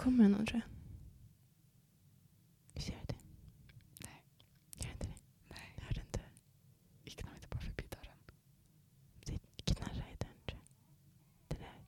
[0.00, 0.70] kommer det någon tror jag.
[2.74, 3.14] Visst gör det?
[4.04, 4.24] Nej.
[4.76, 5.14] Gör det inte det?
[5.50, 5.74] Nej.
[5.76, 6.20] Jag hörde inte.
[7.04, 8.18] Vi knallar inte bara förbi dörren.
[9.24, 10.68] Det knarrar i dörren tror jag.
[11.48, 11.80] Det där.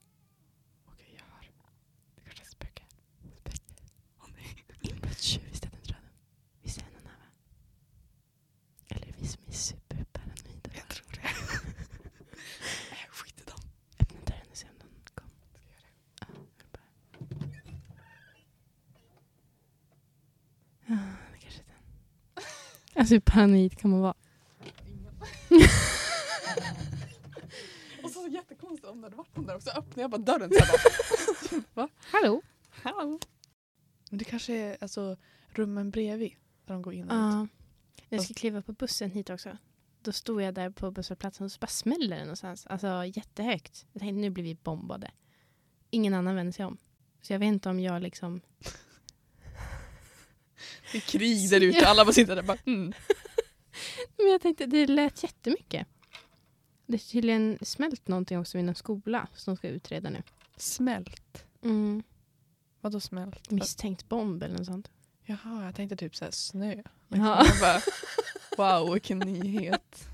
[0.85, 1.53] Okej, jag hör.
[2.15, 2.85] Det kanske är ett spöke.
[3.41, 3.59] Spöke.
[4.19, 4.65] Åh nej.
[4.81, 6.11] Inbrottstjuv i Stenungsröden.
[6.63, 7.27] Visst är det någon här va?
[8.89, 10.71] Eller är det vi som är superparanoida?
[10.75, 11.23] Jag tror det.
[12.91, 13.61] Nej, skit i dem.
[14.01, 15.33] Öppna dörren och se om någon kommer.
[15.55, 15.93] Ska jag göra det?
[16.21, 16.27] Ja,
[16.59, 16.89] jag bara.
[20.87, 20.99] Ja,
[21.33, 21.83] det kanske är den.
[23.03, 24.15] Alltså hur paranoid kan man vara?
[28.03, 29.71] Och så jättekonstigt om det hade varit någon där också.
[29.71, 31.63] Öppnar jag bara dörren så här bara.
[31.83, 31.89] Va?
[31.99, 32.43] Hallå?
[32.71, 33.19] Hallå?
[34.11, 35.17] Men det kanske är alltså,
[35.53, 36.33] rummen bredvid.
[36.65, 37.21] Där de går in och ut.
[37.21, 37.47] Ja.
[38.09, 39.57] Jag ska kliva på bussen hit också.
[40.03, 42.67] Då stod jag där på busshållplatsen och så bara smäller det någonstans.
[42.67, 43.87] Alltså jättehögt.
[43.93, 45.11] Jag tänkte nu blir vi bombade.
[45.91, 46.79] Ingen annan vänder sig om.
[47.23, 48.41] Så jag vet inte om jag liksom...
[50.93, 51.89] Det är krig där ute.
[51.89, 52.93] Alla bara sitter där och bara mm.
[54.17, 55.89] Men jag tänkte, det lät jättemycket.
[56.87, 60.23] Det är tydligen smält någonting också vid en skola som de ska utreda nu.
[60.57, 61.45] Smält.
[61.63, 62.03] Mm.
[62.81, 63.51] Vadå smält?
[63.51, 64.91] Misstänkt bomb eller något sånt.
[65.25, 66.83] Jaha, jag tänkte typ så här snö.
[67.09, 67.47] Ja.
[67.47, 67.81] Jag
[68.57, 70.09] bara, wow, vilken nyhet.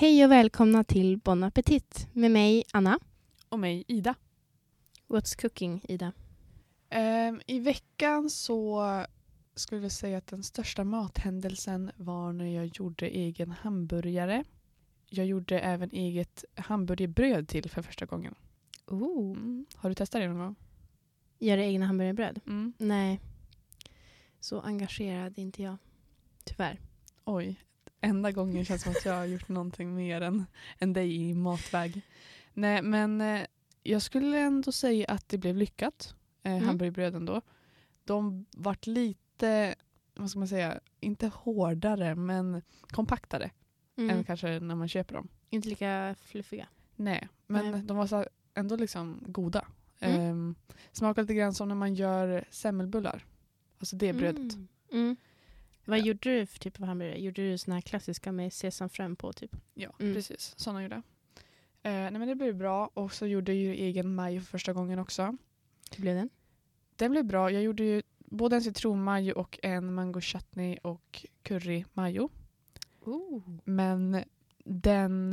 [0.00, 2.98] Hej och välkomna till Bon Appetit med mig Anna.
[3.48, 4.14] Och mig, Ida.
[5.08, 6.12] What's cooking Ida?
[6.90, 8.82] Ehm, I veckan så
[9.54, 14.44] skulle jag säga att den största mathändelsen var när jag gjorde egen hamburgare.
[15.06, 18.34] Jag gjorde även eget hamburgerbröd till för första gången.
[18.86, 19.36] Oh.
[19.36, 19.66] Mm.
[19.74, 20.54] Har du testat det någon gång?
[21.38, 22.40] Göra egna hamburgerbröd?
[22.46, 22.72] Mm.
[22.78, 23.20] Nej.
[24.40, 25.76] Så engagerad är inte jag.
[26.44, 26.80] Tyvärr.
[27.24, 27.60] Oj,
[28.00, 30.44] enda gången känns som att jag har gjort någonting mer än,
[30.78, 32.02] än dig i matväg.
[32.54, 33.40] Nej, men eh,
[33.82, 36.14] jag skulle ändå säga att det blev lyckat.
[36.42, 36.64] Eh, Mm.
[36.64, 37.42] Hamburgerbröden då.
[38.04, 39.74] De vart lite,
[40.14, 43.50] vad ska man säga, inte hårdare men kompaktare
[43.96, 44.10] Mm.
[44.18, 45.28] än kanske när man köper dem.
[45.50, 46.68] Inte lika fluffiga.
[46.96, 47.82] Nej, men Nej.
[47.82, 49.64] de var så ändå liksom goda.
[50.00, 50.20] Mm.
[50.20, 50.54] Ehm,
[50.92, 53.24] smakar lite grann som när man gör semmelbullar.
[53.78, 54.52] Alltså det brödet.
[54.92, 55.16] Mm.
[55.88, 57.20] Vad gjorde du för typ av hamburgare?
[57.20, 59.56] Gjorde du såna här klassiska med sesamfrön på typ?
[59.74, 60.14] Ja, Mm.
[60.14, 60.54] precis.
[60.56, 61.02] Sådana gjorde jag.
[61.92, 64.72] Eh, nej, men det blev bra och så gjorde jag ju egen majo för första
[64.72, 65.36] gången också.
[65.96, 66.30] Hur blev den?
[66.96, 67.50] Den blev bra.
[67.50, 72.28] Jag gjorde ju både en citronmajo och en mango chutney och curry majo.
[73.00, 73.42] Oh.
[73.64, 74.24] Men
[74.64, 75.30] den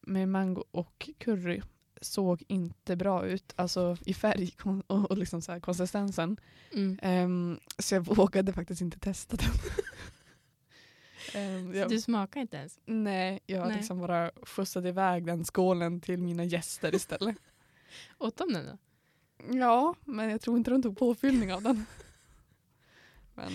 [0.00, 1.62] med mango och curry
[2.00, 3.52] såg inte bra ut.
[3.56, 4.50] Alltså i färg
[4.86, 6.36] och, och liksom så här konsistensen.
[6.72, 6.98] Mm.
[7.02, 9.50] Ehm, så jag vågade faktiskt inte testa den.
[11.34, 12.78] Ehm, jag, Du smakar inte ens?
[12.84, 13.76] nej, jag Nej.
[13.76, 17.36] liksom bara skjutsade iväg den skålen till mina gäster istället.
[18.18, 18.78] Åt de den då?
[19.58, 21.86] Ja, men jag tror inte de tog påfyllning av den.
[23.34, 23.52] Men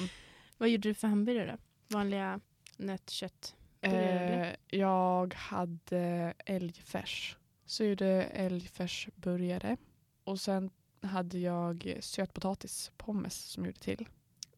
[0.57, 1.57] Vad gjorde du för hamburgare då?
[1.97, 2.39] Vanliga
[2.77, 3.55] nötkött?
[3.81, 7.37] Eh, jag hade älgfärs.
[7.65, 9.77] Så jag gjorde älgfärsburgare.
[10.23, 10.69] Och sen
[11.01, 14.07] hade jag sötpotatispommes som jag gjorde till.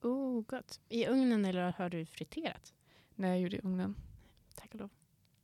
[0.02, 0.80] Oh, gott.
[0.90, 2.74] I ugnen eller har du friterat?
[3.16, 3.96] När jag gjorde i ugnen.
[4.56, 4.90] Tack och lov.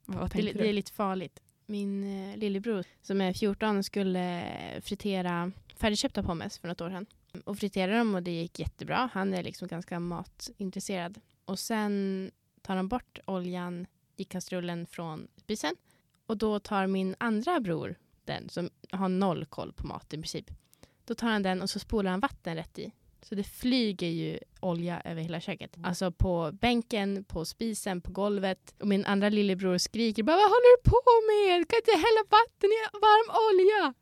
[0.06, 0.74] Vad Det, tänkte det är du?
[0.74, 1.40] lite farligt.
[1.66, 4.44] Min eh, lillebror som är 14 skulle
[4.84, 7.06] fritera färdigköpta pommes för något år sedan.
[7.46, 9.10] Och friterade dem och det gick jättebra.
[9.14, 11.22] Han är liksom ganska matintresserad.
[11.46, 12.32] Och sen
[12.62, 15.76] tar han bort oljan i kastrullen från spisen.
[16.26, 17.96] Och då tar min andra bror
[18.26, 20.52] den som har noll koll på mat i princip.
[21.06, 22.92] Då tar han den och så spolar han vatten rätt i.
[23.22, 25.78] Så det flyger ju olja över hela köket.
[25.84, 28.74] Alltså på bänken, på spisen, på golvet.
[28.80, 31.02] Och min andra lillebror skriker bara Vad håller du på
[31.32, 31.70] med?
[31.70, 33.94] Kan inte hälla vatten i varm olja?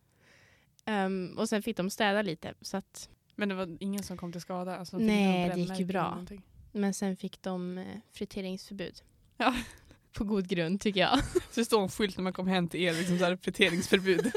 [0.86, 2.54] Ehm, och sen fick de städa lite.
[2.62, 4.78] Så att, Men det var ingen som kom till skada?
[4.78, 6.26] Alltså, Nej, det gick ju bra.
[6.72, 9.02] men sen fick de eh, friteringsförbud.
[9.38, 9.56] Ja.
[10.14, 11.20] På god grund tycker jag.
[11.52, 14.32] Så det står en skylt när man kommer hem till er, liksom så här friteringsförbud.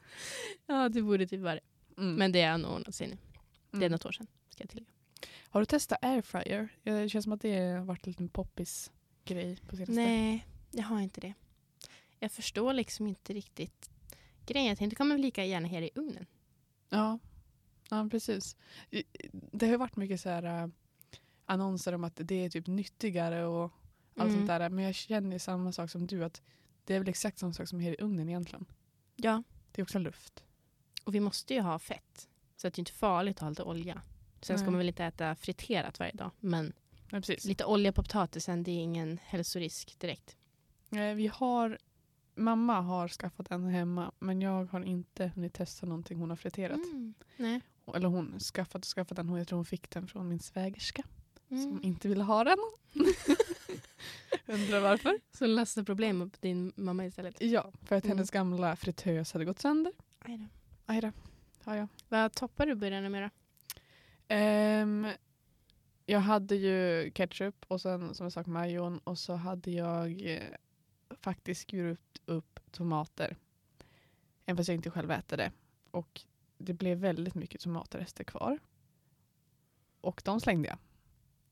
[0.66, 1.60] ja, det borde typ vara det.
[1.98, 2.14] Mm.
[2.14, 3.16] Men det nog ordnat sig nu.
[3.70, 3.92] Det är Mm.
[3.92, 4.26] något år sedan.
[4.50, 4.88] Ska jag tillägga.
[5.48, 6.68] Har du testat airfryer?
[6.82, 8.90] Det känns som att det har varit en liten poppis
[9.24, 9.92] grej på senaste.
[9.94, 11.34] Nej, jag har inte det.
[12.20, 13.90] Jag förstår liksom inte riktigt
[14.46, 14.68] grejen.
[14.68, 16.26] Jag tänkte det kommer lika gärna här i ugnen.
[16.90, 17.18] Ja.
[17.90, 18.56] ja, precis.
[19.30, 20.68] Det har varit mycket så här äh,
[21.46, 23.72] annonser om att det är typ nyttigare och
[24.16, 24.34] allt Mm.
[24.34, 24.70] sånt där.
[24.70, 26.42] Men jag känner samma sak som du att
[26.84, 28.66] det är väl exakt samma sak som här i ugnen egentligen.
[29.16, 29.42] Ja,
[29.72, 30.44] Det är också luft.
[31.04, 32.28] och vi måste ju ha fett.
[32.56, 34.02] Så att det är inte farligt att ha lite olja.
[34.40, 34.70] Sen ska Nej.
[34.70, 36.30] man väl inte äta friterat varje dag.
[36.40, 36.72] Men
[37.10, 37.20] Ja.
[37.44, 40.36] Lite olja på potatisen, det är ingen hälsorisk direkt.
[40.90, 41.78] Vi har,
[42.34, 46.76] mamma har skaffat en hemma men jag har inte hunnit testa någonting hon har friterat.
[46.76, 47.14] Mm.
[47.36, 47.60] Nej.
[47.94, 49.28] Eller hon skaffat och skaffat den.
[49.36, 51.02] Jag tror hon fick den från min svägerska
[51.48, 51.80] som Mm.
[51.82, 52.58] inte ville ha den.
[54.46, 55.20] Undrar varför?
[55.32, 57.40] Så lastar problem på din mamma istället.
[57.42, 58.16] Ja, för att Mm.
[58.16, 59.92] hennes gamla fritös hade gått sönder.
[60.18, 60.44] Aj då.
[60.86, 61.12] Aj då.
[61.64, 61.88] Ja, ja.
[62.08, 63.30] Vad toppar du burgarna med då?
[64.28, 65.06] Ehm,
[66.06, 70.42] jag hade ju ketchup och sen som jag sa majon och så hade jag eh,
[71.20, 73.36] faktiskt skurit upp tomater.
[74.44, 75.52] Även fast jag inte själv äter det.
[75.90, 76.20] Och
[76.58, 78.58] det blev väldigt mycket tomatrester kvar.
[80.00, 80.78] Och de slängde jag.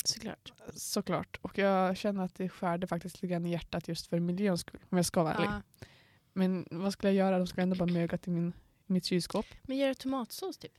[0.05, 0.53] Såklart.
[0.75, 1.39] Såklart.
[1.43, 4.81] Och jag känner att det skärde faktiskt lite grann i hjärtat just för miljöns skull.
[4.91, 5.47] Om jag ska vara ärlig.
[5.47, 5.63] Ja.
[6.33, 7.39] Men vad skulle jag göra?
[7.39, 8.53] De skulle ändå bara mögat i min,
[8.87, 9.47] mitt kylskåp.
[9.63, 10.79] Men gör du tomatsås typ?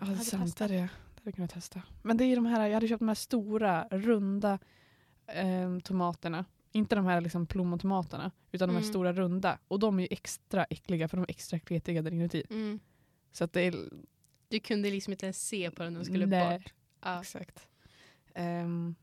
[0.00, 0.56] Ja, det är sant.
[0.56, 0.90] Det, det hade
[1.22, 1.82] jag kunnat testa.
[2.02, 4.58] Men det är de här, jag hade köpt de här stora, runda
[5.26, 6.44] eh, tomaterna.
[6.72, 8.92] Inte de här liksom plommontomaterna, utan de här Mm.
[8.92, 9.58] stora runda.
[9.68, 12.44] Och de är ju extra äckliga för de är extra kletiga där inuti.
[12.50, 12.80] Mm.
[13.32, 13.74] Så att det är...
[14.48, 16.58] Du kunde liksom inte ens se på den, de skulle Nej.
[16.58, 16.72] bort.
[17.00, 17.20] Ja.
[17.20, 17.68] Exakt.
[18.34, 18.94] Ehm,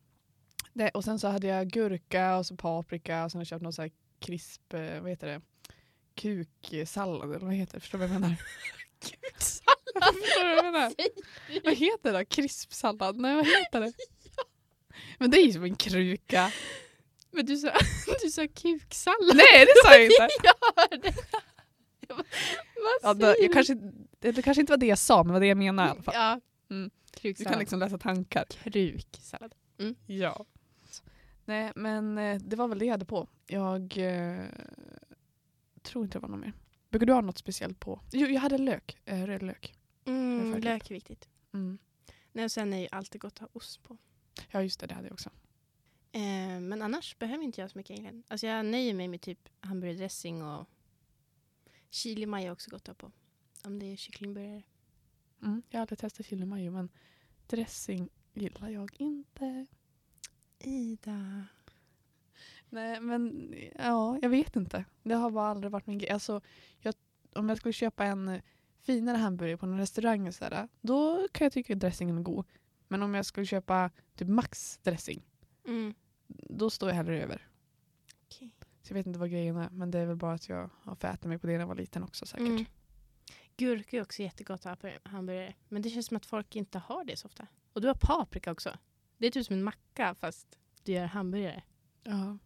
[0.74, 3.62] det, och sen så hade jag gurka och så paprika och sen har jag köpt
[3.62, 5.42] någon så här krisp, eh, vad heter det?
[6.16, 7.80] Kuksallad eller vad heter det?
[7.80, 8.36] Förstår du vad jag menar?
[10.00, 10.94] Förstår du vad jag menar?
[11.64, 12.26] Vad heter det?
[12.26, 13.18] Krispsallad?
[13.18, 13.94] Nej vad heter det?
[15.18, 16.52] Men det är ju som en kruka.
[17.32, 17.72] Men du sa,
[18.24, 19.36] du sa kuksallad.
[19.36, 20.28] Nej det sa jag inte.
[20.44, 21.14] jag hörde.
[22.08, 22.26] Jag bara,
[23.02, 23.78] Ja, Vad säger jag kanske,
[24.20, 26.02] det kanske inte var det jag sa men det var det jag menade i alla
[26.04, 26.16] fall.
[26.16, 26.40] Ja.
[26.72, 26.92] Mm.
[27.22, 28.46] Du kan liksom läsa tankar.
[28.46, 29.56] Kruksallad.
[30.08, 30.46] Ja.
[31.46, 33.28] Nej men eh, det var väl det jag hade på.
[33.48, 34.46] Jag eh,
[35.82, 36.54] tror inte det var något mer.
[36.90, 38.02] Brukar du ha något speciellt på?
[38.12, 38.98] Jo, jag hade lök.
[39.06, 39.76] Eh, röd lök.
[40.06, 41.30] Mm, lök är viktigt.
[41.54, 41.78] Mm.
[42.32, 43.98] Nej, och sen är ju alltid gott att ha ost på.
[44.52, 45.30] Ja just det, det hade jag också.
[46.12, 48.24] Eh, men annars behöver inte jag så mycket egentligen.
[48.28, 50.68] Alltså jag nöjer mig med typ hamburgardressing och
[51.90, 53.12] chili är också gott att ha på.
[53.64, 54.64] Om det är kycklingburgare.
[55.42, 55.62] Mm.
[55.70, 56.90] Jag har aldrig testat chili mayo men
[57.48, 59.66] dressing gillar jag inte.
[60.60, 61.46] Ida.
[62.70, 64.86] Nej men ja, jag vet inte.
[65.04, 66.10] Det har bara aldrig varit min grej.
[66.10, 66.42] Alltså,
[66.80, 66.94] jag,
[67.36, 68.42] om jag skulle köpa en
[68.80, 72.46] finare hamburgare på en restaurang och sådär, då kan jag tycka att dressingen är god.
[72.88, 75.24] Men om jag skulle köpa typ Max dressing,
[75.68, 75.94] Mm.
[76.28, 77.48] då står jag hellre över.
[78.26, 78.52] Okej.
[78.82, 80.96] Så jag vet inte vad grejen är, men det är väl bara att jag har
[80.96, 82.48] fått mig på det när jag var liten också säkert.
[82.48, 82.66] Mm.
[83.62, 85.54] Gurka är också jättegott att ha på hamburgare.
[85.70, 87.48] Men det känns som att folk inte har det så ofta.
[87.74, 88.78] Och du har paprika också.
[89.18, 91.64] Det är typ som en macka fast du gör hamburgare.
[92.04, 92.38] Ja,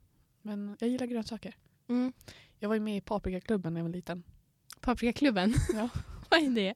[0.42, 1.56] men jag gillar grönsaker.
[1.88, 2.14] Mm.
[2.60, 4.24] Jag var ju med i paprikaklubben när jag var liten.
[4.80, 5.54] Paprikaklubben.
[5.74, 5.90] Ja.
[6.30, 6.74] Vad är det?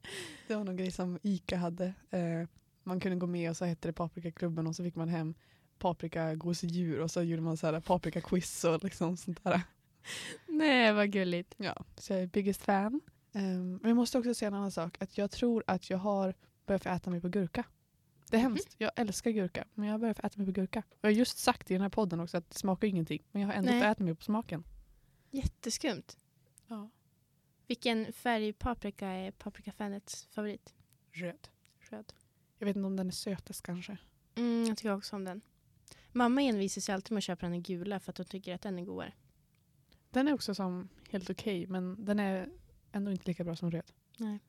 [0.48, 1.94] Det var någon grej som ICA hade.
[2.10, 2.48] Eh,
[2.84, 5.36] man kunde gå med och så hette det paprikaklubben och så fick man hem
[5.80, 9.62] paprikagosedjur och så gjorde man så här paprikaquiz och liksom sånt där.
[10.48, 11.56] Nej, vad gulligt.
[11.58, 13.02] Ja, så jag är biggest fan.
[13.34, 14.98] Ehm, men jag måste också säga en annan sak.
[15.02, 16.36] Att jag tror att jag har
[16.66, 17.66] börjat få äta mig på gurka.
[18.30, 18.76] Det är hemskt.
[18.78, 19.66] Jag älskar gurka.
[19.74, 20.80] Men jag har börjat få äta mig på gurka.
[20.90, 23.24] Och jag har just sagt i den här podden också att det smakar ingenting.
[23.32, 24.64] Men jag har ändå fått äta mig på smaken.
[25.32, 26.18] Jätteskumt.
[26.68, 26.90] Ja.
[27.68, 30.74] Vilken färg paprika är paprikafanets favorit?
[31.12, 31.50] Röd.
[31.80, 32.14] Röd.
[32.58, 33.98] Jag vet inte om den är sötast kanske.
[34.36, 35.42] Mm, jag tycker också om den.
[36.12, 38.80] Mamma envisar sig alltid med att köpa den gula för att hon tycker att den
[38.80, 39.14] är godare.
[40.10, 41.68] Den är också som helt okej.
[41.68, 42.50] men den är
[42.92, 43.92] ändå inte lika bra som röd.
[44.18, 44.40] Nej.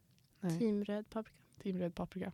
[0.41, 0.59] Nej.
[0.59, 1.39] Team röd paprika.
[1.63, 2.33] Team röd paprika.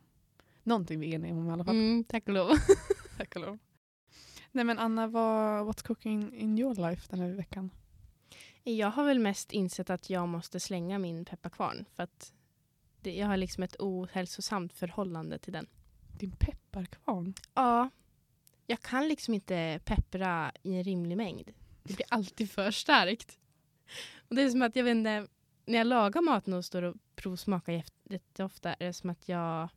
[0.62, 1.74] Någonting vi är eniga om i alla fall.
[1.74, 2.50] Mm, tack och lov.
[3.16, 3.58] Tack och lov.
[4.52, 7.70] Nej men Anna, vad, what's cooking in your life den här veckan?
[8.62, 11.84] Jag har väl mest insett att jag måste slänga min pepparkvarn.
[11.94, 12.32] För att
[13.00, 15.66] det, jag har liksom ett ohälsosamt förhållande till den.
[16.18, 17.34] Din pepparkvarn?
[17.54, 17.90] Ja,
[18.66, 21.52] jag kan liksom inte peppra i en rimlig mängd.
[21.82, 23.38] Det blir alltid för starkt.
[24.28, 25.26] Och det är som att jag vet inte,
[25.66, 29.68] när jag lagar maten och står och provsmakar jätte- jätteofta är det som att jag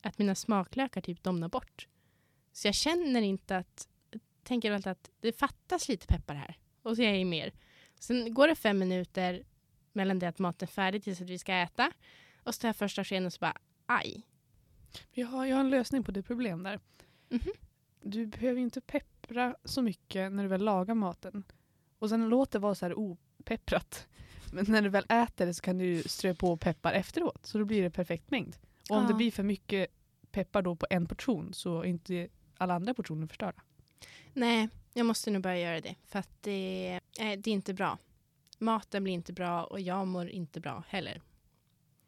[0.00, 1.88] att mina smaklökar typ domnar bort.
[2.52, 3.88] Så jag känner inte att,
[4.42, 6.58] tänker alltid att det fattas lite peppar här.
[6.82, 7.52] Och så är jag i mer.
[8.00, 9.44] Sen går det fem minuter
[9.92, 11.92] mellan det att maten är färdig tills att vi ska äta.
[12.42, 14.22] Och så tar jag första skeden och så bara, aj.
[15.12, 16.80] Jag har, jag har en lösning på ditt problem där.
[17.28, 17.52] Mhm.
[18.02, 21.44] Du behöver inte peppra så mycket när du väl lagar maten.
[21.98, 24.06] Och sen låt det vara så här opepprat.
[24.52, 27.46] Men när du väl äter det så kan du strö på peppar efteråt.
[27.46, 28.56] Så då blir det perfekt mängd.
[28.90, 29.08] Och om Ja.
[29.08, 29.86] det blir för mycket
[30.30, 33.62] peppar då på en portion så är inte alla andra portioner förstörda.
[34.32, 35.94] Nej, jag måste nog börja göra det.
[36.06, 37.98] För att det, eh, det är inte bra.
[38.58, 41.22] Maten blir inte bra och jag mår inte bra heller.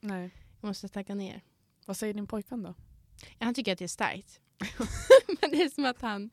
[0.01, 0.31] Nej.
[0.61, 1.41] Jag måste tagga ner.
[1.87, 2.75] Vad säger din pojkvän då?
[3.39, 4.41] Han tycker att det är starkt.
[5.41, 6.31] Men det är som att han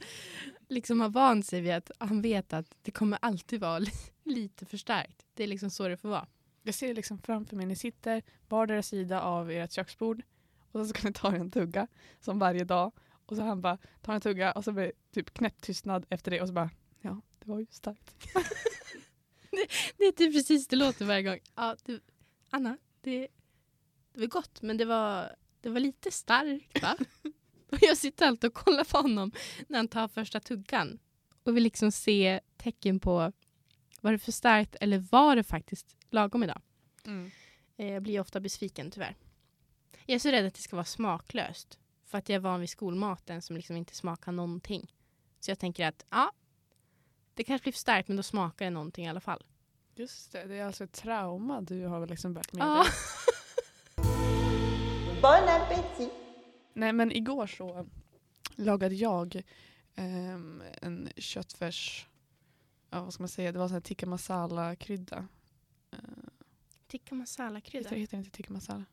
[0.69, 3.91] liksom har vant sig vid att han vet att det kommer alltid vara li-
[4.23, 5.25] lite för starkt.
[5.33, 6.27] Det är liksom så det får vara.
[6.63, 10.21] Jag ser liksom framför mig, ni sitter vardera sida av ert köksbord
[10.71, 11.88] och så ska ni ta en tugga
[12.19, 12.91] som varje dag.
[13.25, 16.41] Och så han bara tar en tugga och så blir det typ knäpptystnad efter det
[16.41, 16.69] och så bara
[17.01, 18.15] ja, det var ju starkt.
[19.97, 21.39] Det är typ precis det låter varje gång.
[21.55, 22.00] Ja, det,
[22.50, 23.27] Anna, det,
[24.13, 26.97] det var gott men det var, det var lite starkt va?
[27.75, 29.31] och jag sitter alltid och kollar på honom
[29.67, 30.99] när han tar första tuggan
[31.43, 33.31] och vill liksom se tecken på
[34.01, 36.61] var det för starkt eller var det faktiskt lagom idag.
[37.77, 39.15] Eh, Jag blir ofta besviken tyvärr.
[40.05, 41.77] Jag är så rädd att det ska vara smaklöst.
[42.05, 44.93] För att jag är van vid skolmaten som liksom inte smakar någonting.
[45.39, 46.31] Så jag tänker att ja,
[47.33, 49.43] det kanske blir för starkt men då smakar det någonting i alla fall.
[49.95, 52.83] Just det, det är alltså ett trauma du har liksom bärt med Ja.
[52.83, 52.91] dig.
[55.21, 56.11] Bon appétit
[56.73, 57.87] Nej men igår så
[58.55, 59.41] lagade jag
[59.95, 62.07] ehm, en köttfärs,
[62.89, 65.27] ja vad ska man säga, det var sån här tikka masala krydda.
[65.93, 65.99] Uh,
[66.87, 67.89] Tikka masala-krydda.
[67.89, 68.85] heter, heter det inte tikka masala?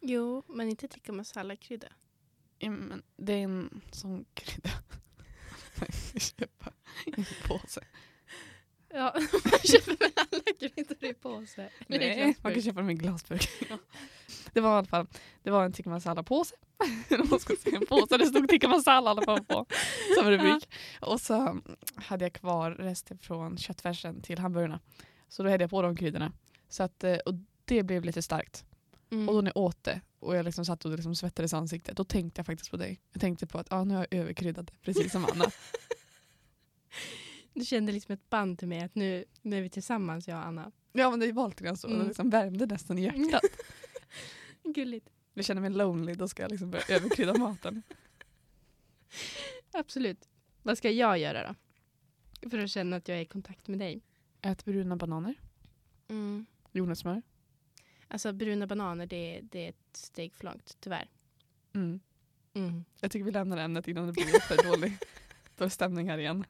[0.00, 1.88] Jo, men inte tikka masala-krydda.
[2.58, 4.70] Ja, men det är en sån krydda.
[5.80, 6.72] Man ska köpa
[7.06, 7.80] i en påse.
[8.94, 11.68] Ja, man köper väl alla kryddor i påse.
[11.86, 13.48] Nej, man kan köpa dem i glasburk.
[14.52, 15.06] Det var i alla fall
[15.42, 16.54] det var en tikka masala-påse.
[17.30, 19.66] Man ska säga en påse, det stod tikka masala alla fall på
[20.18, 20.68] som rubrik.
[21.00, 21.60] Och så
[21.94, 24.80] hade jag kvar resten från köttfärsen till hamburgarna.
[25.28, 26.32] Så då hällde jag på de kryddorna.
[26.68, 27.34] Så att, eh, och
[27.64, 28.64] det blev lite starkt.
[29.10, 29.28] Mm.
[29.28, 31.96] Och då när jag åt det och jag liksom satt och liksom svettades i ansiktet,
[31.96, 33.00] då tänkte jag faktiskt på dig.
[33.12, 35.44] Jag tänkte på att ah, nu har jag överkryddat det, precis som Anna.
[37.54, 40.46] Du kände liksom ett band till mig att nu, nu är vi tillsammans jag och
[40.46, 40.72] Anna.
[40.92, 41.86] ja men det var lite grann så.
[41.86, 41.98] Mm.
[42.00, 43.42] Det liksom värmde nästan i hjärtat.
[44.64, 45.10] Gulligt.
[45.34, 47.82] Jag känner mig lonely, då ska jag liksom börja överkrydda maten.
[49.72, 50.28] Absolut.
[50.62, 51.54] Vad ska jag göra
[52.40, 52.50] då?
[52.50, 54.02] För att känna att jag är i kontakt med dig.
[54.42, 55.34] Ät bruna bananer,
[56.08, 56.46] Mm.
[56.72, 57.22] jordnötssmör.
[58.08, 61.08] Alltså bruna bananer, det, det är ett steg för långt, tyvärr.
[61.74, 62.00] Mm.
[62.54, 62.84] Mm.
[63.00, 64.98] Jag tycker vi lämnar ämnet innan det blir för dålig,
[65.56, 66.44] dålig stämning här igen.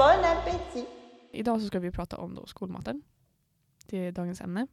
[0.00, 0.88] Bon appétit
[1.32, 3.02] Idag så ska vi prata om då skolmaten.
[3.86, 4.66] Det är dagens ämne.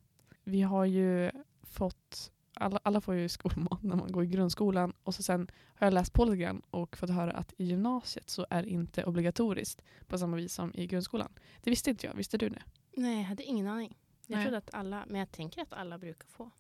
[0.44, 1.32] Vi har ju
[1.62, 5.88] fått, alla, alla får ju skolmat när man går i grundskolan och så sen har
[5.88, 9.04] jag läst på lite grann och fått höra att i gymnasiet så är det inte
[9.04, 11.30] obligatoriskt på samma vis som i grundskolan.
[11.64, 12.64] Det visste inte jag, visste du det?
[12.96, 13.98] Nej, jag hade ingen aning.
[14.28, 14.46] Jag Nej.
[14.46, 16.52] trodde att alla, men jag tänker att alla brukar få.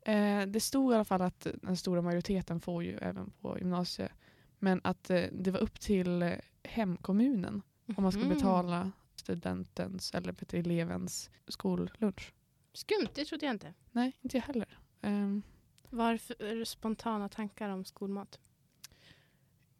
[0.00, 4.12] Eh, det stod i alla fall att den stora majoriteten får ju även på gymnasiet.
[4.58, 7.62] Men att eh, det var upp till eh, hemkommunen
[7.96, 8.28] om man ska Mhm.
[8.28, 12.32] betala studentens eller elevens skollunch.
[12.72, 13.74] Skumt, det trodde jag inte.
[13.92, 14.78] Nej, inte jag heller.
[15.00, 15.42] Ehm,
[15.90, 18.38] Varför spontana tankar om skolmat?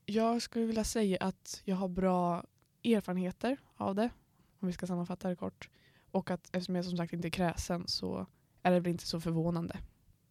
[0.07, 2.45] jag skulle vilja säga att jag har bra
[2.85, 4.11] erfarenheter av det,
[4.61, 5.71] om vi ska sammanfatta det kort.
[6.11, 8.27] Och att eftersom jag som sagt inte är kräsen så
[8.63, 9.79] är det väl inte så förvånande.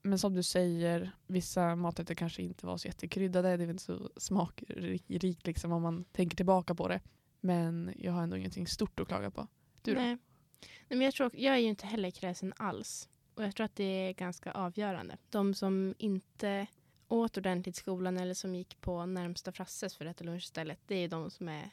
[0.02, 3.48] Men som du säger, vissa maträtter kanske inte var så jättekryddade.
[3.48, 7.00] Det är väl inte så smakrikt liksom om man tänker tillbaka på det.
[7.42, 9.48] Men jag har ändå ingenting stort att klaga på.
[9.82, 10.02] Du då?
[10.02, 10.18] Nej.
[10.62, 13.10] Nej, men jag, tror, jag är ju inte heller kräsen alls.
[13.36, 15.18] Och jag tror att det är ganska avgörande.
[15.30, 16.68] De som inte
[17.08, 20.80] åt ordentligt i skolan eller som gick på närmsta Frasses för att äta lunch istället.
[20.88, 21.70] Det är de som, är,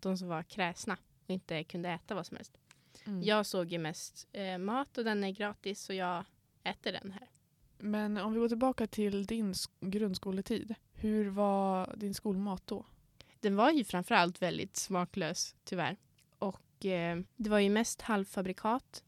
[0.00, 0.96] de som var kräsna
[1.26, 2.58] och inte kunde äta vad som helst.
[3.04, 3.22] Mm.
[3.22, 6.24] Jag såg ju mest eh, mat och den är gratis så jag
[6.64, 7.28] äter den här.
[7.78, 10.74] Men om vi går tillbaka till din sk- grundskoletid.
[10.92, 12.86] Hur var din skolmat då?
[13.40, 15.96] Den var ju framförallt väldigt smaklös tyvärr.
[16.38, 19.04] Och eh, det var ju mest halvfabrikat.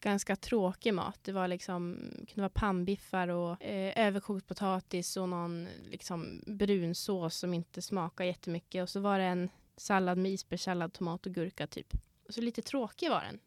[0.00, 1.18] Ganska tråkig mat.
[1.22, 7.54] Det var liksom, kunde vara pannbiffar och eh, överkokt potatis och någon liksom, brunsås som
[7.54, 8.82] inte smakar jättemycket.
[8.82, 11.94] Och så var det en sallad med isbergssallad, tomat och gurka typ.
[12.26, 13.38] Och så lite tråkig var den.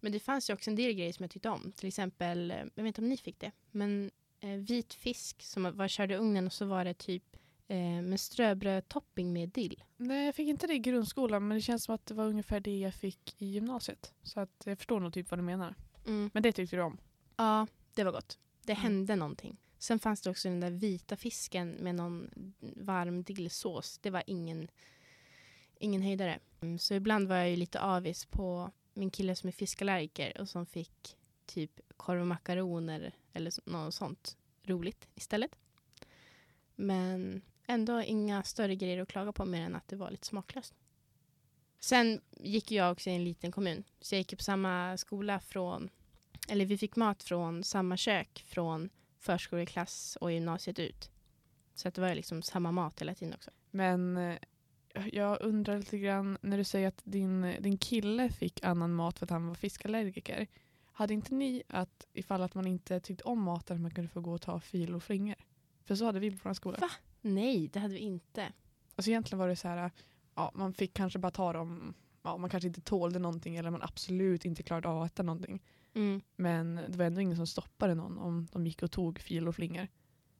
[0.00, 1.72] Men det fanns ju också en del grejer som jag tyckte om.
[1.76, 5.76] Till exempel, eh, jag vet inte om ni fick det, men eh, vit fisk som
[5.76, 7.36] var körd i ugnen och så var det typ
[7.70, 9.82] eh, med ströbrödtopping med dill.
[9.96, 12.60] Nej, jag fick inte det i grundskolan men det känns som att det var ungefär
[12.60, 14.12] det jag fick i gymnasiet.
[14.22, 15.74] Så att jag förstår nog typ vad du menar.
[16.06, 16.30] Mm.
[16.34, 16.98] Men det tyckte du om?
[17.36, 18.38] Ja, det var gott.
[18.64, 18.82] Det Mm.
[18.82, 19.56] hände någonting.
[19.78, 23.98] Sen fanns det också den där vita fisken med någon varm dillsås.
[23.98, 24.68] Det var ingen,
[25.78, 26.38] ingen höjdare.
[26.60, 30.48] Mm, Så ibland var jag ju lite avis på min kille som är fiskallergiker och
[30.48, 35.56] som fick typ korv och makaroner eller något sånt roligt istället.
[36.76, 40.74] Men ändå inga större grejer att klaga på mer än att det var lite smaklöst.
[41.80, 43.84] Sen gick jag också i en liten kommun.
[44.00, 45.90] Så jag gick på samma skola från
[46.48, 51.10] eller vi fick mat från samma kök från förskoleklass och gymnasiet ut.
[51.74, 53.50] Så att det var liksom samma mat hela tiden också.
[53.70, 54.36] Men eh,
[55.12, 59.26] jag undrar lite grann när du säger att din, din kille fick annan mat för
[59.26, 60.46] att han var fiskallergiker.
[60.92, 64.32] Hade inte ni att ifall att man inte tyckte om maten man kunde få gå
[64.32, 65.36] och ta fil och flingor?
[65.84, 66.78] För så hade vi på vår skola.
[66.80, 66.90] Va?
[67.20, 68.52] Nej, det hade vi inte.
[68.96, 69.90] Alltså egentligen var det så här,
[70.34, 73.82] ja, man fick kanske bara ta dem, ja, man kanske inte tålde någonting eller man
[73.82, 75.62] absolut inte klarade av att äta någonting.
[75.94, 76.20] Mm.
[76.36, 79.54] Men det var ändå ingen som stoppade någon om de gick och tog fil och
[79.54, 79.88] flingor.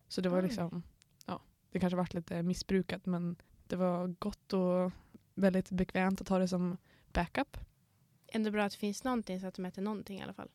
[0.09, 0.43] Så det var Oj.
[0.43, 0.83] liksom,
[1.27, 4.93] ja, det kanske varit lite missbrukat men det var gott och
[5.35, 6.77] väldigt bekvämt att ha det som
[7.13, 7.57] backup.
[8.33, 10.49] Ändå bra att det finns någonting så att de äter någonting i alla fall.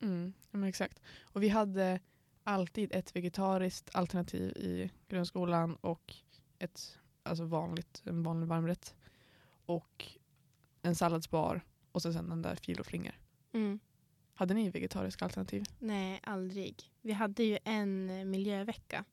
[0.00, 1.00] Mm, men exakt.
[1.22, 2.00] Och vi hade
[2.44, 6.14] alltid ett vegetariskt alternativ i grundskolan och
[6.58, 8.94] ett alltså vanligt, en vanlig varmrätt.
[9.66, 10.06] Och
[10.82, 11.60] en salladsbar
[11.92, 13.14] och så sen den där fil och flingor.
[13.52, 13.80] Mm.
[14.34, 15.64] Hade ni vegetariska alternativ?
[15.78, 16.92] Nej, aldrig.
[17.00, 19.04] Vi hade ju en miljövecka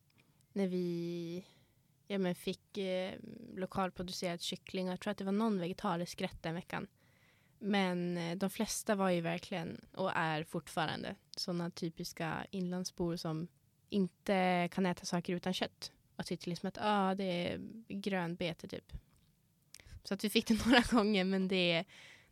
[0.53, 1.45] när vi
[2.07, 3.13] ja, men fick eh,
[3.55, 6.87] lokalproducerad kyckling och jag tror att det var någon vegetarisk rätt den veckan.
[7.59, 13.47] Men eh, de flesta var ju verkligen, och är fortfarande, sådana typiska inlandsbor som
[13.89, 15.91] inte kan äta saker utan kött.
[16.15, 18.93] Och tyckte liksom att ah, det är grönbete typ.
[20.03, 21.85] Så att vi fick det några gånger men det,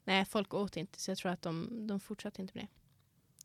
[0.03, 2.69] nej folk åt inte så jag tror att de, de fortsatte inte med det.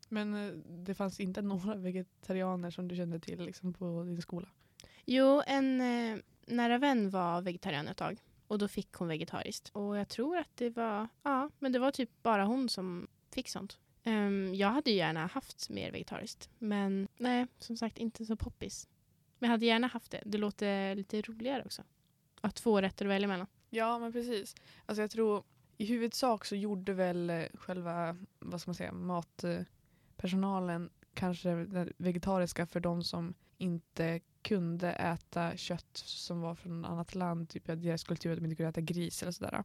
[0.09, 4.49] Men eh, det fanns inte några vegetarianer som du kände till liksom, på din skola?
[5.05, 8.19] Jo, en eh, nära vän var vegetarian ett tag.
[8.51, 9.71] Och då fick hon vegetariskt.
[9.73, 13.49] Och jag tror att det var, ja, men det var typ bara hon som fick
[13.49, 13.79] sånt.
[14.05, 16.51] Um, jag hade ju gärna haft mer vegetariskt.
[16.59, 18.89] Men nej, som sagt inte så poppis.
[19.39, 20.23] Men jag hade gärna haft det.
[20.27, 21.83] Det låter lite roligare också.
[22.41, 23.47] Att två rätter att välja mellan.
[23.71, 24.55] Ja, men precis.
[24.87, 25.43] Alltså jag tror
[25.77, 32.67] i huvudsak så gjorde väl eh, själva, vad ska man säga, matpersonalen kanske det vegetariska
[32.67, 38.33] för de som inte kunde äta kött som var från annat land, typ deras kultur
[38.33, 39.65] att de inte kunde äta gris eller sådär.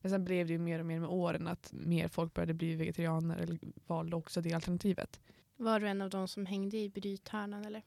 [0.00, 2.74] Men sen blev det ju mer och mer med åren att mer folk började bli
[2.74, 5.20] vegetarianer eller valde också det alternativet.
[5.56, 7.82] Var du en av de som hängde i brythörnan eller?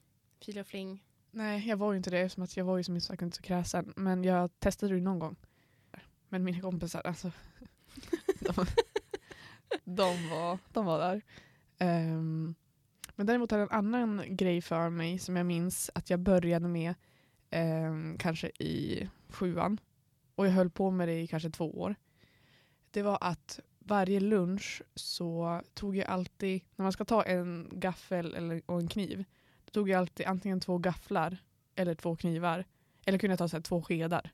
[0.46, 1.04] Fil och fling?
[1.32, 3.44] Nej, jag var ju inte det eftersom att jag var ju som sagt inte så
[3.44, 3.94] kräsen.
[3.96, 5.36] Men jag testade det någon gång.
[6.30, 7.32] Men mina kompisar, alltså.
[8.40, 8.66] de,
[9.84, 11.22] de, var, de var där.
[11.78, 12.56] Ehm,
[13.16, 16.68] men däremot har jag en annan grej för mig som jag minns att jag började
[16.68, 16.94] med
[17.50, 19.80] eh, kanske i sjuan.
[20.36, 21.96] Och jag höll på med det i kanske två år.
[22.92, 28.34] Det var att varje lunch så tog jag alltid, när man ska ta en gaffel
[28.34, 29.26] eller, och en kniv,
[29.66, 31.38] då tog jag alltid antingen två gafflar
[31.76, 32.66] eller två knivar.
[33.06, 34.32] Eller kunde jag ta så här, två skedar.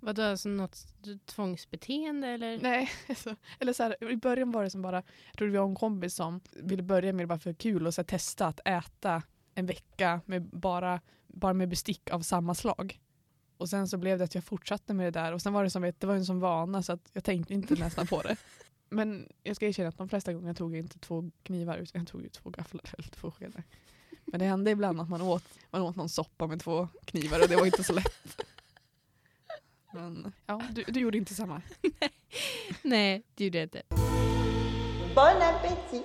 [0.00, 0.86] Vadå, alltså något
[1.26, 2.58] tvångsbeteende eller?
[2.58, 5.68] Nej, alltså, eller så här, i början var det som bara, jag tror vi var
[5.68, 8.60] en kompis som ville börja med det bara för kul och så här, testa att
[8.64, 9.22] äta
[9.54, 13.00] en vecka med bara, bara med bestick av samma slag.
[13.56, 15.70] Och sen så blev det att jag fortsatte med det där och sen var det
[15.70, 18.36] som ett, det var en sån vana så att jag tänkte inte nästan på det.
[18.90, 22.08] Men jag ska erkänna att de flesta gånger tog jag inte två knivar utan jag
[22.08, 23.64] tog ju två gafflar eller två skedar.
[24.24, 27.48] Men det hände ibland att man åt, man åt någon soppa med två knivar och
[27.48, 28.42] det var inte så lätt.
[29.92, 31.62] Men ja, du, du gjorde inte samma.
[32.82, 33.82] Nej, det gjorde jag inte.
[35.14, 36.04] Bon appétit.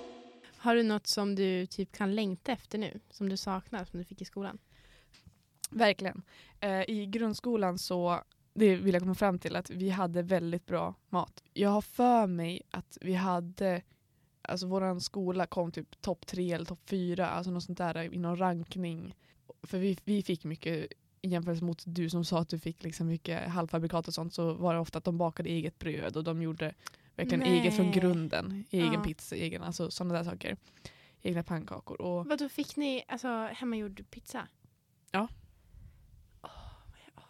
[0.58, 3.00] Har du något som du typ kan längta efter nu?
[3.10, 4.58] Som du saknar, som du fick i skolan?
[5.70, 6.24] Verkligen.
[6.60, 8.22] Eh, I grundskolan så,
[8.54, 11.44] det vill jag komma fram till, att vi hade väldigt bra mat.
[11.54, 13.82] Jag har för mig att vi hade,
[14.42, 18.18] alltså våran skola kom typ topp tre eller topp fyra, alltså något sånt där i
[18.18, 19.16] någon rankning.
[19.64, 20.88] För vi, vi fick mycket,
[21.26, 24.54] i jämförelse mot du som sa att du fick liksom mycket halvfabrikat och sånt, så
[24.54, 26.74] var det ofta att de bakade eget bröd och de gjorde
[27.16, 27.60] verkligen Nej.
[27.60, 28.64] eget från grunden.
[28.70, 29.04] Egen Ja.
[29.04, 30.58] pizza, egen, alltså sådana där saker.
[31.22, 32.02] Egna pannkakor.
[32.02, 34.48] Och Vadå, fick ni alltså hemmagjord pizza?
[35.12, 35.28] Ja.
[36.42, 36.52] Vad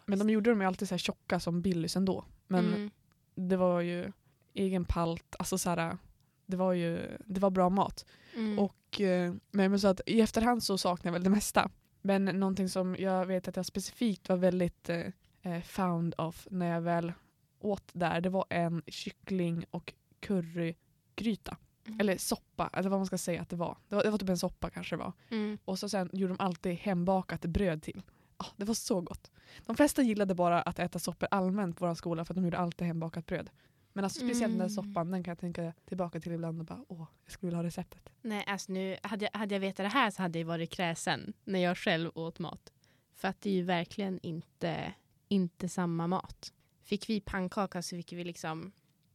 [0.06, 2.24] Men de gjorde dem ju alltid så här tjocka som Billys ändå.
[2.48, 2.90] Men Mm.
[3.34, 4.12] det var ju
[4.54, 5.98] egen palt, alltså så här,
[6.46, 8.04] det var ju det var bra mat.
[8.34, 8.58] Mm.
[8.58, 11.70] Och, eh, men men så att i efterhand så saknar jag väl det mesta.
[12.06, 15.06] Men någonting som jag vet att jag specifikt var väldigt eh,
[15.42, 17.12] eh, found of när jag väl
[17.60, 21.56] åt där, det var en kyckling och currygryta.
[21.86, 22.00] Mm.
[22.00, 23.78] Eller soppa, eller vad man ska säga att det var.
[23.88, 25.12] Det var, det var typ en soppa kanske det var.
[25.30, 25.58] Mm.
[25.64, 28.02] Och så sen gjorde de alltid hembakat bröd till.
[28.36, 29.30] Ah, det var så gott.
[29.66, 32.58] De flesta gillade bara att äta soppor allmänt på vår skola för att de gjorde
[32.58, 33.50] alltid hembakat bröd.
[33.96, 34.84] Men alltså speciellt den där Mm.
[34.84, 37.64] soppan, den kan jag tänka tillbaka till ibland och bara åh, jag skulle vilja ha
[37.64, 38.08] receptet.
[38.22, 41.32] Nej, alltså nu, hade, jag, hade jag vetat det här så hade jag varit kräsen
[41.44, 42.72] när jag själv åt mat.
[43.14, 44.92] För att det är ju verkligen inte,
[45.28, 46.52] inte samma mat.
[46.82, 48.72] Fick vi pannkaka så fick vi liksom,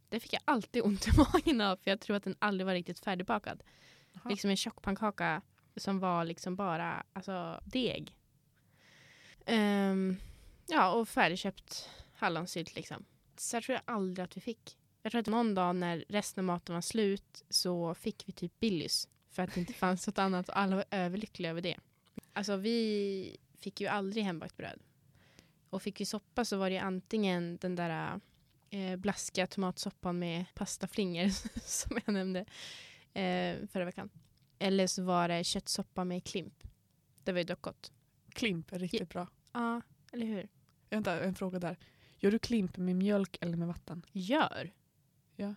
[0.09, 2.73] det fick jag alltid ont i magen av för jag tror att den aldrig var
[2.73, 3.63] riktigt färdigbakad.
[4.13, 4.29] Jaha.
[4.29, 5.41] Liksom en tjock pannkaka
[5.75, 8.15] som var liksom bara alltså, deg.
[9.45, 10.17] Ehm,
[10.67, 13.05] ja, och färdigköpt hallonsylt liksom.
[13.39, 14.78] Så jag tror jag aldrig att vi fick.
[15.02, 18.60] Jag tror att någon dag när resten av maten var slut så fick vi typ
[18.60, 19.08] Billys.
[19.32, 21.78] För att det inte fanns något annat och alla var överlyckliga över det.
[22.34, 24.80] Alltså vi fick ju aldrig hembakt bröd.
[25.69, 28.19] Och fick vi soppa så var det antingen den där
[28.69, 31.30] eh, blaskiga tomatsoppan med pastaflingor
[31.65, 32.39] som jag nämnde
[33.13, 34.10] eh, förra veckan.
[34.60, 36.63] Eller så var det köttsoppa med klimp.
[37.23, 37.91] Det var ju dock gott.
[38.30, 39.28] Klimp är riktigt bra.
[39.52, 40.49] Ja, eller hur?
[40.89, 41.78] Vänta, en fråga där.
[42.19, 44.05] Gör du klimp med mjölk eller med vatten?
[44.12, 44.71] Gör?
[45.36, 45.55] Ja.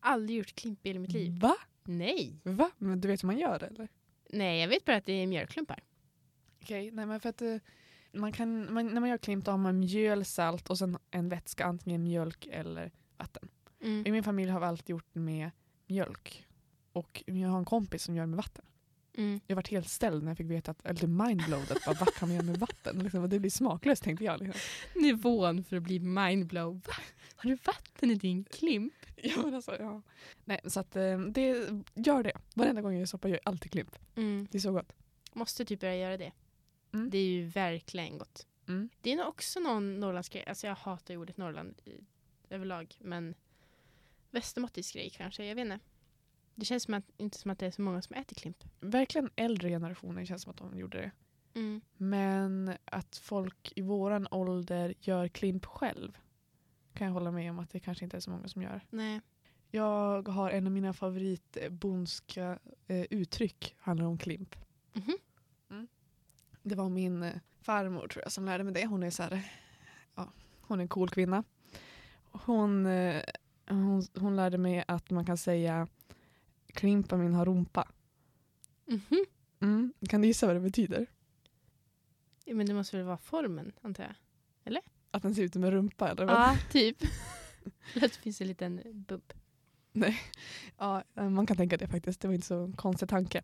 [0.00, 1.38] Aldrig gjort klimp i hela mitt liv.
[1.40, 1.54] Va?
[1.84, 2.40] Nej.
[2.42, 2.70] Va?
[2.78, 3.88] Men du vet hur man gör det eller?
[4.30, 5.82] Nej, jag vet bara att det är mjölkklumpar.
[6.62, 7.56] Okej, nej men för att eh,
[8.12, 11.28] man kan, man, när man gör klimp då har man mjöl, salt och sen en
[11.28, 13.48] vätska, antingen mjölk eller vatten.
[13.80, 14.12] I Mm.
[14.12, 15.50] min familj har vi alltid gjort med
[15.86, 16.46] mjölk.
[16.92, 18.64] Och jag har en kompis som gör med vatten.
[19.16, 19.40] Mm.
[19.46, 22.28] Jag varit helt ställd när jag fick veta att, eller mindblowed, att bara, vad kan
[22.28, 22.98] man göra med vatten?
[22.98, 24.40] Liksom, det blir smaklöst tänkte jag.
[24.40, 24.60] Liksom.
[24.94, 26.80] Nivån för att bli mindblow.
[26.86, 26.94] Va?
[27.36, 28.92] Har du vatten i din klimp?
[29.16, 30.02] Ja, alltså, ja.
[30.44, 32.32] Nej, så att, eh, det, gör det.
[32.54, 33.96] Varenda gång jag gör soppa gör jag alltid klimp.
[34.16, 34.48] Mm.
[34.50, 34.92] Det är så gott.
[35.32, 36.32] Måste typ börja göra det.
[36.92, 37.10] Mm.
[37.10, 38.46] Det är ju verkligen gott.
[38.68, 38.88] Mm.
[39.00, 40.44] Det är också någon Norrlandsgrej.
[40.46, 42.00] Alltså jag hatar ordet Norrland i,
[42.50, 42.94] överlag.
[43.00, 43.34] Men
[44.30, 45.44] västerbottnisk grej kanske.
[45.44, 45.78] Jag vet inte.
[46.54, 48.64] Det känns som att, inte som att det är så många som äter klimp.
[48.80, 51.10] Verkligen äldre generationer känns som att de gjorde det.
[51.54, 51.80] Mm.
[51.96, 56.18] Men att folk i våran ålder gör klimp själv
[56.94, 58.80] kan jag hålla med om att det kanske inte är så många som gör.
[58.90, 59.20] Nej.
[59.70, 64.56] Jag har en av mina favoritbondska eh, uttryck handlar om klimp.
[64.92, 65.18] Mhm.
[66.62, 68.86] Det var min eh, farmor tror jag som lärde mig det.
[68.86, 69.52] Hon är så här,
[70.14, 71.44] ja, hon är en cool kvinna.
[72.30, 73.22] Hon, eh,
[73.68, 75.88] hon, hon lärde mig att man kan säga
[76.74, 77.88] klimpa min har rumpa.
[78.86, 79.24] Mhm.
[79.60, 79.92] Mm.
[80.08, 81.06] Kan du gissa vad det betyder?
[82.44, 84.14] Ja, Men det måste väl vara formen, antar jag?
[85.10, 86.34] Att den ser ut som en rumpa eller vad?
[86.34, 86.96] Ja, typ.
[87.94, 89.32] Låt det finns en liten bump.
[90.78, 92.20] Ja, eh, man kan tänka det faktiskt.
[92.20, 93.38] Det var inte så konstig tanke.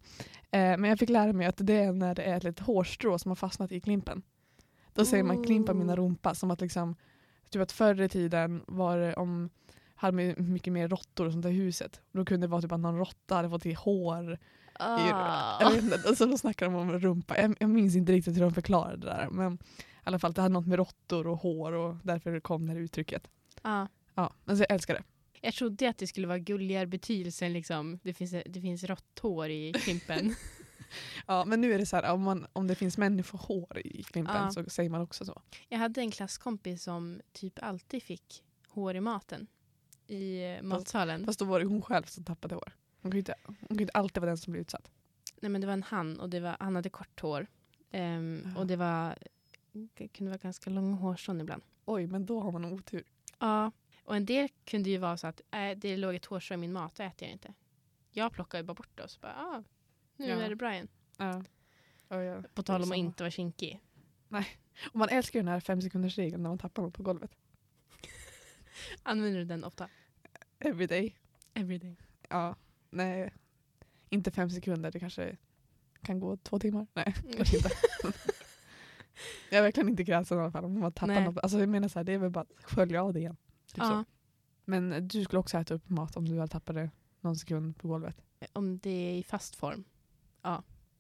[0.51, 3.19] Eh, men jag fick lära mig att det är när det är ett litet hårstrå
[3.19, 4.23] som har fastnat i klimpen.
[4.93, 5.97] Då säger man klimpa mina Oh.
[5.97, 6.97] rumpa som att liksom,
[7.51, 9.51] typ att förr i tiden var det om
[10.01, 12.01] hade man mycket mer råttor och sånt där i huset.
[12.13, 14.33] Då kunde det vara typ att någon råtta hade fått i hår.
[14.33, 14.39] I,
[14.83, 15.59] Ah.
[15.61, 17.39] jag vet inte, alltså då snackar de om rumpa.
[17.41, 19.29] Jag, jag minns inte riktigt hur de förklarade det där.
[19.31, 19.59] Men i
[20.05, 23.29] alla fall, det hade något med råttor och hår och därför kom det här uttrycket.
[23.63, 23.89] Ja.
[24.15, 25.03] Ja, alltså jag älskar det.
[25.41, 27.99] Jag trodde att det skulle vara gulligare betydelsen liksom.
[28.03, 30.35] Det finns, det finns råtthår i klimpen.
[31.27, 34.37] Ja, men nu är det så här, om, man, om det finns människohår i klimpen
[34.37, 34.51] Ja.
[34.51, 35.43] så säger man också så.
[35.69, 39.47] jag hade en klasskompis som typ alltid fick hår i maten.
[40.11, 41.27] I matsalen.
[41.27, 42.73] Fast då var det hon själv som tappade hår.
[43.03, 44.91] Hon kan ju inte, hon kan inte alltid vara den som blir utsatt.
[45.41, 47.47] Nej men det var en han och det var, han hade kort hår.
[47.91, 48.61] Ehm, Ja.
[48.61, 49.19] Och det var
[49.73, 51.63] det kunde vara ganska långa hårstrån ibland.
[51.85, 53.05] Oj, men då har man otur.
[53.39, 53.73] Ja.
[54.05, 56.73] Och en del kunde ju vara så att äh, det låg ett hårstrå i min
[56.73, 57.55] mat, det äter jag inte.
[58.11, 59.63] Jag plockar ju bara bort det och så bara, ah,
[60.17, 60.37] nu Ja.
[60.37, 60.89] är det Brian.
[61.17, 61.45] Ja.
[62.09, 62.43] Ja, ja.
[62.55, 63.81] På tal om att inte vara kinkig.
[64.93, 67.31] Och man älskar ju den här fem sekunders regeln när man tappar något på golvet.
[69.03, 69.89] Använder du den ofta?
[70.61, 71.17] Every day.
[71.55, 71.97] Every day.
[72.29, 72.57] Ja,
[72.91, 73.33] nej.
[74.09, 75.37] Inte fem sekunder, det kanske
[76.03, 76.87] kan gå två timmar.
[76.95, 77.71] Nej, kanske inte.
[79.51, 80.65] jag är verkligen inte kräsen i alla fall.
[80.65, 81.25] Om man tappar Nej.
[81.25, 81.39] något.
[81.39, 83.37] Alltså, jag menar så här, det är väl bara att skölja av det igen.
[83.67, 83.85] Typ Ja.
[83.85, 84.05] så.
[84.65, 87.89] Men du skulle också äta upp mat om du hade tappat det någon sekund på
[87.89, 88.17] golvet.
[88.53, 89.85] Om det är i fast form.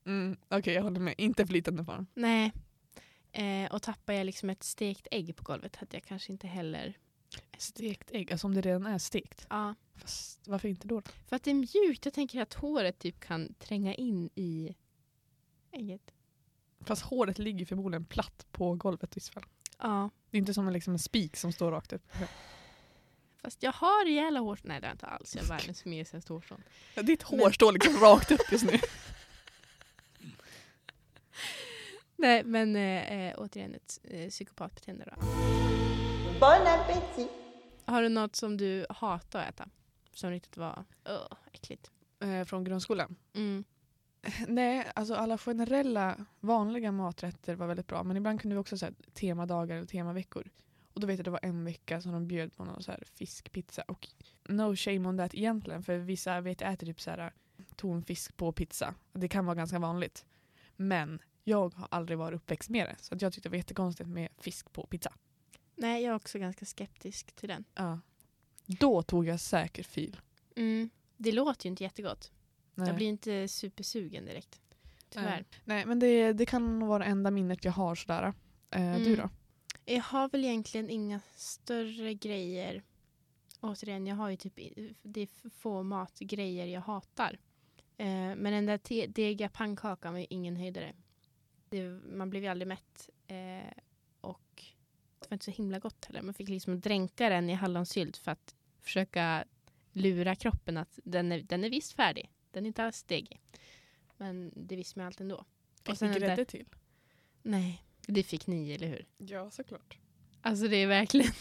[0.06, 1.14] Mm, Okej, jag håller med.
[1.18, 2.06] Inte flytande form.
[2.14, 2.52] Nej.
[3.32, 6.96] Eh, och tappar jag liksom ett stekt ägg på golvet hade jag kanske inte heller.
[7.60, 9.46] Stekt ägg, alltså om det redan är stekt.
[9.50, 9.74] Ja.
[9.94, 11.00] Fast varför inte då?
[11.00, 11.10] då?
[11.26, 12.04] För att det är mjukt.
[12.04, 14.76] Jag tänker att håret typ kan tränga in i
[15.72, 16.14] ägget.
[16.80, 19.44] Fast håret ligger förmodligen platt på golvet i så fall.
[19.78, 20.10] Ja.
[20.30, 22.08] Det är inte som en, liksom en spik som står rakt upp.
[23.42, 24.58] Fast jag har rejäla hår.
[24.62, 25.36] Nej det har jag inte alls.
[25.36, 26.62] Jag har världens mesigaste hårstrån.
[26.94, 28.78] Ja, ditt hår står liksom rakt upp just nu.
[32.16, 35.20] Nej men äh, äh, återigen ett äh, psykopatbeteende då.
[36.40, 37.49] Bon appétit.
[37.90, 39.68] Har du något som du hatar att äta?
[40.14, 41.90] Som riktigt var uh, äckligt?
[42.20, 43.16] Eh, från grundskolan.
[43.34, 43.64] Mm.
[44.48, 48.02] Nej, alltså alla generella vanliga maträtter var väldigt bra.
[48.02, 50.50] Men ibland kunde vi också ha temadagar eller temaveckor.
[50.92, 52.90] Och då vet jag att det var en vecka som de bjöd på någon så
[52.90, 53.82] här fiskpizza.
[53.82, 54.08] Och
[54.48, 55.82] no shame on that egentligen.
[55.82, 57.32] För vissa vet äter typ så här
[57.76, 58.94] tonfisk på pizza.
[59.12, 60.26] Det kan vara ganska vanligt.
[60.76, 62.96] Men jag har aldrig varit uppväxt med det.
[62.98, 65.12] Så att jag tyckte det var jättekonstigt med fisk på pizza.
[65.80, 67.64] Nej jag är också ganska skeptisk till den.
[67.74, 68.00] Ja.
[68.66, 70.20] Då tog jag säkert fil.
[70.56, 70.90] Mm.
[71.16, 72.32] Det låter ju inte jättegott.
[72.74, 72.86] Nej.
[72.88, 74.60] Jag blir inte supersugen direkt.
[75.08, 75.44] Tyvärr.
[75.64, 78.22] Nej, men det, det kan vara det enda minnet jag har sådär.
[78.22, 79.04] Eh, Mm.
[79.04, 79.30] Du då?
[79.84, 82.82] Jag har väl egentligen inga större grejer.
[83.60, 84.54] Återigen, jag har ju typ
[85.02, 87.38] det är få matgrejer jag hatar.
[87.96, 90.94] Eh, men den där te- dega pannkakan var ju ingen höjdare.
[91.68, 93.10] Det, man blev ju aldrig mätt.
[93.26, 93.72] Eh,
[94.20, 94.64] och
[95.30, 96.22] var inte så himla gott heller.
[96.22, 99.44] Man fick liksom dränka den i hallonsylt för att försöka
[99.92, 102.30] lura kroppen att den är, den är visst färdig.
[102.50, 103.40] Den är inte alls degig.
[104.16, 105.44] Men det visste man allt ändå.
[105.84, 106.66] Fick sen ni där- grädde till?
[107.42, 109.06] Nej, det fick ni, eller hur?
[109.18, 109.98] Ja, såklart.
[110.42, 111.32] Alltså det är verkligen...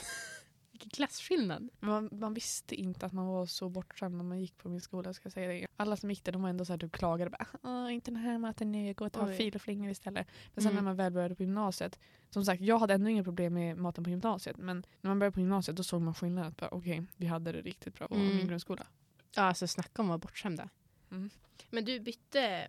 [0.80, 1.70] Vilken klasskillnad.
[1.80, 5.14] Man, man visste inte att man var så bortskämd när man gick på min skola.
[5.14, 5.68] Ska jag säga det.
[5.78, 7.32] Alla som gick där de var ändå så här, typ klagade.
[7.32, 9.36] Bara, Åh, inte den här maten nu, jag går och tar Oj.
[9.38, 10.28] fil och flingor istället.
[10.54, 10.76] Men sen Mm.
[10.84, 12.00] när man väl började på gymnasiet.
[12.30, 14.58] Som sagt, jag hade ännu inga problem med maten på gymnasiet.
[14.58, 16.56] Men när man började på gymnasiet då såg man skillnaden.
[16.72, 18.38] Okej, vi hade det riktigt bra på Mm.
[18.38, 18.88] min grundskola.
[19.36, 20.70] Ja, alltså snacka om att vara bortskämda.
[21.12, 21.30] Mm.
[21.70, 22.68] Men du bytte...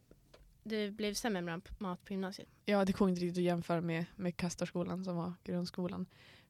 [0.62, 2.48] Det blev sämre med mat på gymnasiet.
[2.64, 6.06] Ja, det går inte riktigt att jämföra med, med Kastarskolan som var grundskolan.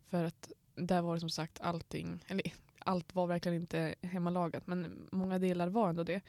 [0.07, 5.09] För att där var det som sagt allting, eller allt var verkligen inte hemmalagat men
[5.13, 6.21] många delar var ändå det.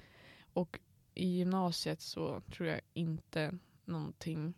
[0.53, 0.79] Och
[1.13, 4.53] i gymnasiet så tror jag inte någonting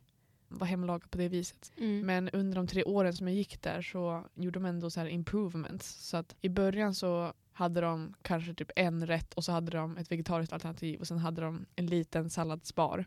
[0.47, 1.71] var hemmalagat på det viset.
[1.77, 2.05] Mm.
[2.05, 5.07] Men under de tre åren som jag gick där så gjorde de ändå så här
[5.07, 6.09] improvements.
[6.09, 9.97] Så att i början så hade de kanske typ en rätt och så hade de
[9.97, 13.05] ett vegetariskt alternativ och sen hade de en liten salladsbar.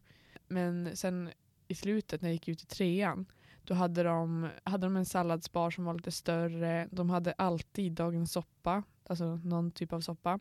[0.49, 1.31] Men sen
[1.69, 3.27] i slutet när jag gick ut i trean
[3.67, 6.89] då hade de, hade de en salladsbar som var lite större.
[6.91, 10.41] De hade alltid dagens soppa, alltså någon typ av soppa.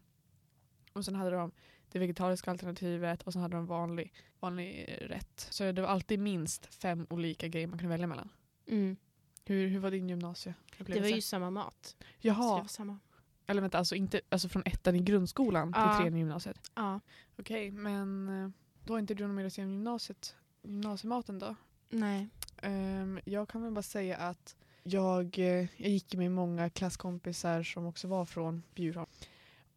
[0.93, 1.51] Och sen hade de
[1.91, 5.47] det vegetariska alternativet och sen hade de vanlig, vanlig rätt.
[5.49, 8.29] Så det var alltid minst fem olika grejer man kunde välja mellan.
[8.67, 8.97] Mm.
[9.45, 10.53] Hur, hur var din gymnasie?
[10.77, 11.95] Det var ju samma mat.
[12.19, 12.99] Jaha, samma.
[13.47, 15.89] eller vänta, alltså, inte, alltså från ettan i grundskolan Ja.
[15.89, 16.71] till trean i gymnasiet?
[16.75, 16.99] Ja.
[17.39, 18.49] Okej, men eh,
[18.83, 20.35] då har inte du något mer att säga om gymnasiet?
[20.61, 21.55] Gymnasiematen då?
[21.89, 22.29] Nej.
[22.65, 27.85] Ehm, jag kan väl bara säga att jag, eh, jag gick med många klasskompisar som
[27.85, 29.09] också var från Bjurholm.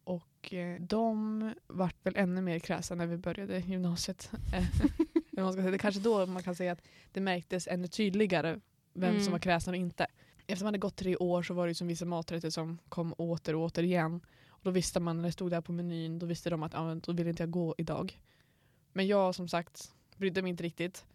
[0.03, 4.31] Och eh, de vart väl ännu mer kräsna när vi började gymnasiet.
[5.31, 5.71] Man ska säga.
[5.71, 8.59] Det kanske då man kan säga att det märktes ännu tydligare
[8.93, 9.23] vem Mm.
[9.23, 10.07] som var kräsen och inte.
[10.47, 13.55] Efter man hade gått tre år så var det som vissa maträtter som kom åter
[13.55, 14.21] och åter igen.
[14.49, 16.99] Och då visste man när det stod där på menyn, då visste de att men
[16.99, 18.19] då vill inte jag gå idag.
[18.93, 21.05] Men jag som sagt brydde mig inte riktigt.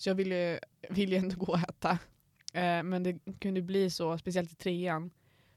[0.00, 0.60] Så jag ville,
[0.90, 1.90] ville ju ändå gå och äta.
[2.52, 5.10] Eh, men det kunde bli så, speciellt i trean,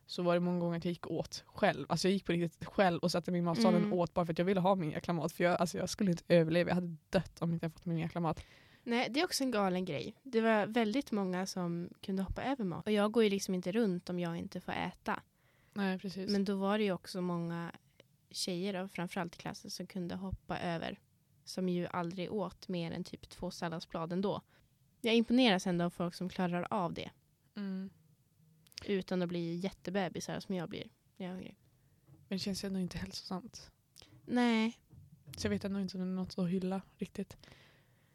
[0.06, 1.86] så var det många gånger att jag gick åt själv.
[1.90, 3.94] Alltså jag gick på riktigt själv och satte mig i matsalen Mm.
[3.94, 5.32] och åt bara för att jag ville ha min jäkla mat.
[5.32, 7.98] För jag, alltså jag skulle inte överleva, jag hade dött om inte jag fått min
[7.98, 8.44] jäkla mat.
[8.84, 10.16] Nej, det är också en galen grej.
[10.24, 12.86] Det var väldigt många som kunde hoppa över mat.
[12.86, 15.20] Och jag går ju liksom inte runt om jag inte får äta.
[15.74, 16.30] Nej precis.
[16.30, 17.72] Men då var det ju också många
[18.30, 21.00] tjejer, då, framförallt i klassen, som kunde hoppa över.
[21.44, 24.42] Som ju aldrig åt mer än typ två salladsblad ändå.
[25.02, 27.12] Jag imponeras ändå av folk som klarar av det.
[27.56, 27.90] mm.
[28.86, 31.58] Utan att bli jättebebisar som jag blir när jag är hungrig.
[32.06, 33.72] Men det känns ju ändå inte hälsosamt.
[34.26, 34.80] Nej.
[35.38, 37.38] Så jag vet ändå inte om det är något att hylla riktigt.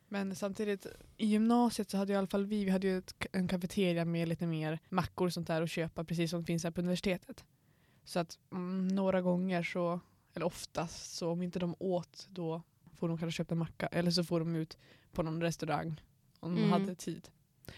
[0.09, 0.87] Men samtidigt,
[1.17, 4.05] i gymnasiet så hade ju i alla fall vi, vi hade ju ett, en kafeteria
[4.05, 7.45] med lite mer mackor och sånt där att köpa precis som finns här på universitetet.
[8.05, 10.01] Så att mm, några gånger så,
[10.35, 12.63] eller oftast så om inte de åt då
[12.99, 14.79] får de kanske köpa en macka eller så får de ut
[15.13, 16.01] på någon restaurang
[16.41, 16.71] om de Mm.
[16.73, 17.29] hade tid.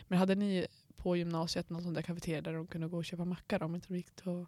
[0.09, 3.25] Men hade ni på gymnasiet någon sån där kafeteria där de kunde gå och köpa
[3.25, 4.47] macka då, om inte de gick tog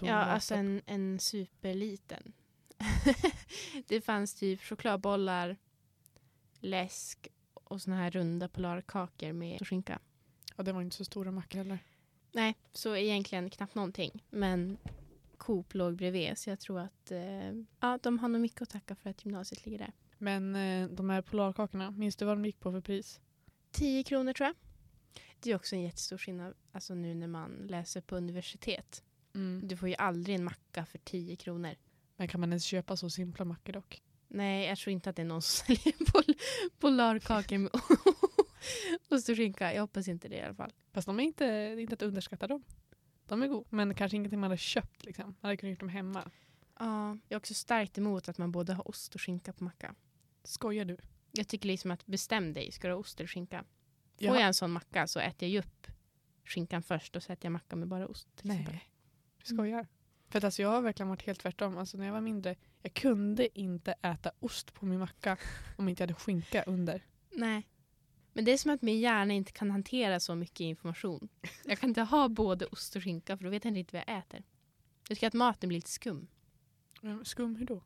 [0.00, 2.32] Ja, alltså en, en superliten.
[3.88, 5.56] det fanns typ chokladbollar,
[6.60, 9.98] läsk och såna här runda polarkakor med skinka.
[10.56, 11.78] Ja, det var inte så stora mackor heller.
[12.32, 14.24] Nej, så egentligen knappt någonting.
[14.30, 14.76] Men
[15.48, 18.94] Coop låg bredvid så jag tror att eh, ja, de har nog mycket att tacka
[18.94, 19.92] för att gymnasiet ligger där.
[20.18, 23.20] Men eh, de här polarkakorna, minns du vad de gick på för pris?
[23.70, 24.56] 10 kronor tror jag.
[25.40, 29.02] Det är också en jättestor skillnad alltså nu när man läser på universitet.
[29.62, 31.74] Du får ju aldrig en macka för 10 kronor.
[32.16, 34.02] Men kan man ens köpa så simpla mackor dock?
[34.28, 36.34] Nej, jag tror inte att det är någon som säljer pol
[36.78, 37.70] polarkakor med
[39.10, 39.74] ost och skinka.
[39.74, 40.72] Jag hoppas inte det i alla fall.
[40.92, 42.64] Fast de är inte, det är inte att underskatta dem.
[43.28, 45.04] De är goda, men kanske ingenting man hade köpt.
[45.04, 45.24] Liksom.
[45.24, 46.30] Man hade kunnat gjort dem hemma.
[46.78, 49.94] Ja, jag är också starkt emot att man både har ost och skinka på macka.
[50.44, 50.96] Skojar du?
[51.32, 53.58] Jag tycker liksom att bestäm dig, ska du ha ost eller skinka?
[54.18, 54.34] Får Ja.
[54.34, 55.86] jag en sån macka så äter jag ju upp
[56.44, 58.28] skinkan först och så äter jag macka med bara ost.
[58.34, 58.72] Exempel.
[58.74, 58.90] Nej,
[59.38, 59.86] du skojar.
[60.28, 61.78] För att alltså, jag har verkligen varit helt tvärtom.
[61.78, 65.36] Alltså, när jag var mindre, jag kunde inte äta ost på min macka
[65.76, 67.02] om inte jag hade skinka under.
[67.30, 67.68] Nej.
[68.38, 71.28] Men det är som att min hjärna inte kan hantera så mycket information.
[71.64, 74.02] Jag kan inte ha både ost och skinka för då vet jag inte riktigt vad
[74.06, 74.42] jag äter.
[75.08, 76.28] Jag tycker att maten blir lite skum.
[77.02, 77.82] Mm, Skum, hur då?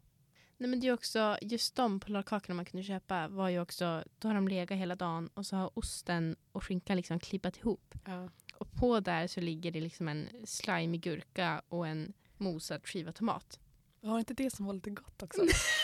[0.57, 4.29] Nej men det är också, just de polarkakorna man kunde köpa var ju också, då
[4.29, 7.95] har de legat hela dagen och så har osten och skinkan liksom klippat ihop.
[8.05, 8.29] Ja.
[8.55, 13.61] Och på där så ligger det liksom en slimig gurka och en mosad skivad tomat.
[14.01, 15.43] Var det inte det som var lite gott också?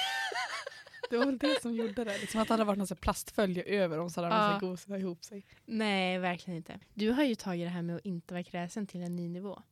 [1.11, 2.19] det var väl det som gjorde det.
[2.19, 4.59] Liksom att det hade varit någon plastfölje över och så hade Ja.
[4.61, 5.47] gosat ihop sig.
[5.65, 6.81] Nej, verkligen inte.
[6.95, 9.63] Du har ju tagit det här med att inte vara kräsen till en ny nivå.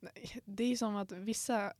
[0.00, 1.72] Nej, Det är som att vissa,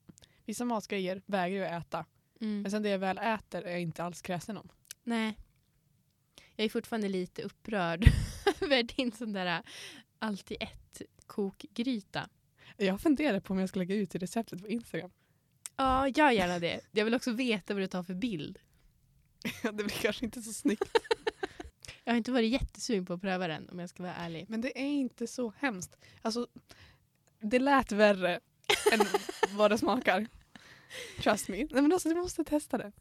[0.44, 2.04] vissa matgrejer vägrar jag äta.
[2.40, 2.62] Mm.
[2.62, 4.68] Men sen det jag väl äter är jag inte alls kräsen om.
[5.02, 5.38] Nej.
[6.56, 8.04] Jag är fortfarande lite upprörd
[8.60, 9.62] över din sån där
[10.18, 12.28] allt i ett kokgryta.
[12.76, 15.10] Jag funderar på om jag ska lägga ut det receptet på Instagram.
[15.76, 16.80] Ja, gör gärna det.
[16.92, 18.58] Jag vill också veta vad du tar för bild.
[19.62, 20.98] det blir kanske inte så snyggt.
[22.04, 24.46] Jag har inte varit jättesugen på att pröva den om jag ska vara ärlig.
[24.48, 25.96] Men det är inte så hemskt.
[26.22, 26.46] Alltså,
[27.40, 28.40] det lät värre
[28.92, 29.00] än
[29.56, 30.26] vad det smakar.
[31.22, 31.56] Trust me.
[31.56, 32.92] Nej, men alltså, du måste testa det.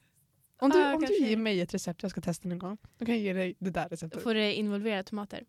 [0.58, 3.06] Om du, Ja, om du ger mig ett recept jag ska testa någon gång, då
[3.06, 4.24] kan jag ge dig det där receptet.
[4.24, 5.44] Får det involvera tomater?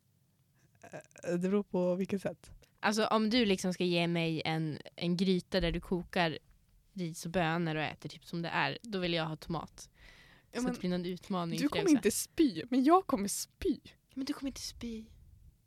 [1.22, 2.50] Det beror på vilket sätt.
[2.80, 6.38] Alltså om du liksom ska ge mig en, en gryta där du kokar
[6.92, 9.90] ris och bönor och äter typ som det är, då vill jag ha tomat.
[10.56, 13.78] Ja, så det blir någon utmaning du kommer inte spy, men jag kommer spy.
[14.14, 15.04] Men du kommer inte spy.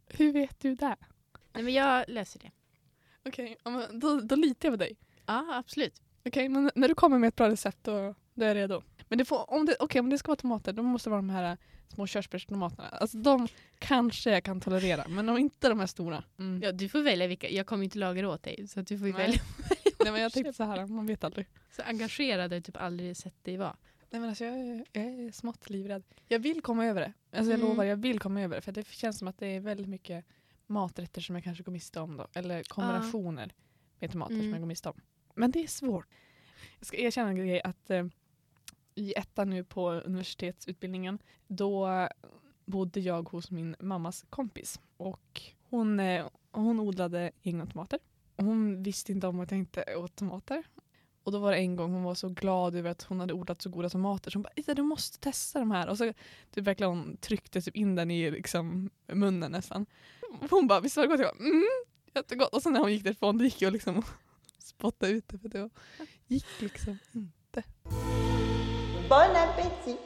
[0.07, 0.95] Hur vet du det?
[1.53, 2.51] Nej men jag löser det.
[3.25, 4.97] Okej, men då, då litar jag på dig.
[5.25, 6.01] Ja, absolut.
[6.25, 8.81] Okej, men när du kommer med ett bra recept då, då är jag redo.
[9.07, 11.21] Men det får, om, det, okej, om det ska vara tomater, då måste det vara
[11.21, 11.57] de här äh,
[11.93, 12.89] små körsbärstomaterna.
[12.89, 13.47] Alltså de
[13.79, 16.23] kanske jag kan tolerera, men om inte de här stora.
[16.39, 16.61] Mm.
[16.63, 17.49] Ja, du får välja vilka.
[17.49, 18.67] Jag kommer inte laga det åt dig.
[18.67, 19.41] Så du får välja.
[20.03, 21.47] Nej, men jag tänkte så här, man vet aldrig.
[21.75, 23.75] Så engagerad har jag typ aldrig sett dig vara.
[24.09, 26.03] Nej, men alltså, jag, är, jag är smått livrädd.
[26.27, 27.13] Jag vill komma över det.
[27.37, 27.69] Alltså, jag Mm.
[27.69, 28.61] lovar, jag vill komma över det.
[28.61, 30.25] För det känns som att det är väldigt mycket
[30.67, 32.17] maträtter som jag kanske går miste om.
[32.17, 32.27] Då.
[32.33, 33.53] Eller kombinationer
[33.99, 34.51] med tomater som Mm.
[34.51, 35.01] jag går miste om.
[35.35, 36.07] Men det är svårt.
[36.79, 38.05] Jag ska erkänna en grej att eh,
[38.95, 42.07] i ettan nu på universitetsutbildningen då
[42.65, 44.79] bodde jag hos min mammas kompis.
[44.97, 47.99] Och hon, eh, hon odlade egna tomater.
[48.37, 50.63] Hon visste inte om att jag inte åt tomater.
[51.23, 53.61] Och då var det en gång hon var så glad över att hon hade odlat
[53.61, 54.31] så goda tomater.
[54.31, 55.87] Så hon bara Ida du måste testa de här.
[55.87, 56.13] Och så
[56.51, 59.85] typ verkligen hon tryckte typ in den i liksom munnen nästan.
[60.49, 61.19] Hon bara visst var det gott?
[61.19, 61.63] Jag bara, mm,
[62.15, 62.53] jättegott.
[62.53, 64.05] Och sen när hon gick därifrån då gick jag liksom och
[64.57, 65.37] spottade ut det.
[65.37, 65.69] För det var,
[66.27, 67.63] gick liksom inte.
[69.09, 69.99] Bon appétit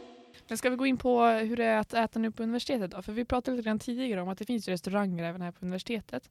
[0.47, 3.02] Men ska vi gå in på hur det är att äta nu på universitetet då?
[3.02, 6.30] För vi pratade lite grann tidigare om att det finns restauranger även här på universitetet.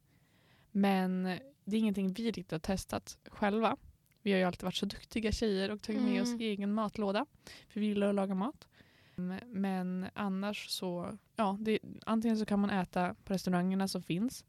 [0.70, 1.22] Men
[1.64, 3.76] det är ingenting vi riktigt har testat själva.
[4.22, 6.40] Vi har ju alltid varit så duktiga tjejer och tagit med oss Mm.
[6.40, 7.26] egen matlåda.
[7.68, 8.68] För vi gillar att laga mat.
[9.16, 14.44] Mm, Men annars så, ja, det, antingen så kan man äta på restaurangerna som finns.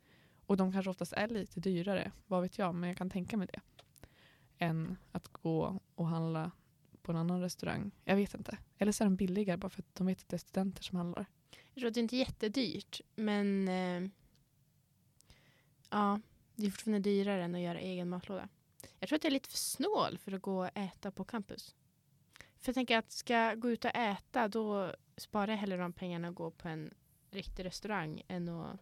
[0.46, 3.48] Och de kanske oftast är lite dyrare, vad vet jag, men jag kan tänka mig
[3.54, 3.60] det.
[4.58, 6.52] Än att gå och handla
[7.02, 7.92] på en annan restaurang.
[8.04, 8.58] Jag vet inte.
[8.78, 10.98] Eller så är de billigare bara för att de vet att det är studenter som
[10.98, 11.26] handlar.
[11.74, 13.02] Jag tror att det inte är jättedyrt.
[13.16, 14.10] Men eh,
[15.90, 16.20] ja,
[16.56, 18.50] det är fortfarande dyrare än att göra egen matlåda.
[19.04, 21.76] Jag tror att jag är lite för snål för att gå och äta på campus.
[22.60, 25.94] För jag tänker att ska jag gå ut och äta då sparar jag hellre de
[25.94, 26.94] pengarna och gå på en
[27.32, 28.80] riktig restaurang än att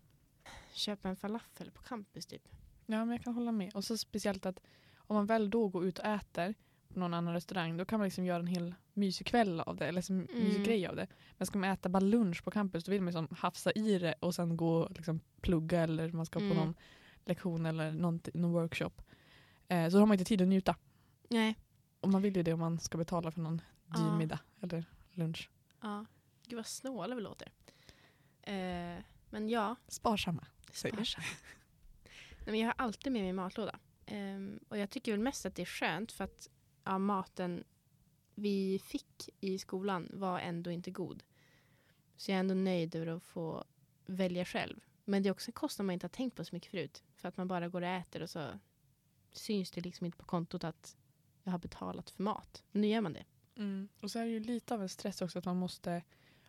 [0.74, 2.42] köpa en falafel på campus typ.
[2.86, 3.76] Ja, men jag kan hålla med.
[3.76, 4.60] Och så speciellt att
[4.96, 6.54] om man väl då går ut och äter
[6.94, 9.88] på någon annan restaurang då kan man liksom göra en hel mysig kväll av det.
[9.88, 10.64] Eller mysig Mm.
[10.64, 11.08] grej av det.
[11.38, 14.16] Men ska man äta bara lunch på campus då vill man liksom hafsa i det
[14.20, 16.58] och sen gå och liksom plugga eller man ska på Mm.
[16.58, 16.76] någon
[17.26, 18.92] lektion eller någon, någon workshop.
[19.72, 20.76] Eh, så har man inte tid att njuta.
[21.30, 21.56] Nej.
[22.00, 25.50] Och man vill ju det om man ska betala för någon dyr middag eller lunch.
[25.82, 26.06] Ja.
[26.48, 27.52] Gud vad snåla vi låter.
[28.42, 30.48] Eh, men ja, Sparsamma.
[30.72, 31.26] Sparsamma.
[32.30, 33.80] Nej, men jag har alltid med mig matlåda.
[34.06, 36.50] Ehm, och jag tycker väl mest att det är skönt för att
[36.84, 37.64] ja, maten
[38.36, 41.24] vi fick i skolan var ändå inte god.
[42.18, 43.64] Så jag är ändå nöjd över att få
[44.06, 44.80] välja själv.
[45.06, 47.04] Men det är också en kostnad man inte har tänkt på så mycket förut.
[47.16, 48.60] För att man bara går och äter och så
[49.32, 50.98] syns det liksom inte på kontot att
[51.44, 52.64] jag har betalat för mat.
[52.72, 53.26] Men nu gör man det.
[53.56, 53.90] Mm.
[54.02, 56.04] Och så är det ju lite av en stress också att man måste,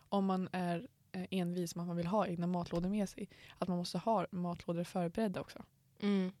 [0.09, 3.67] om man är eh, envis med att man vill ha egna matlådor med sig, att
[3.67, 5.63] man måste ha matlådor förberedda också.
[5.99, 6.31] Mm.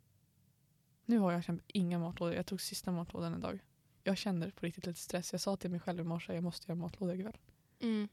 [1.05, 2.35] Nu har jag känt inga matlådor.
[2.35, 3.59] Jag tog sista matlådan en dag.
[4.03, 5.31] Jag känner på riktigt lite stress.
[5.31, 7.37] Jag sa till mig själv i morse jag måste göra matlådor ikväll.
[7.79, 8.07] Mm.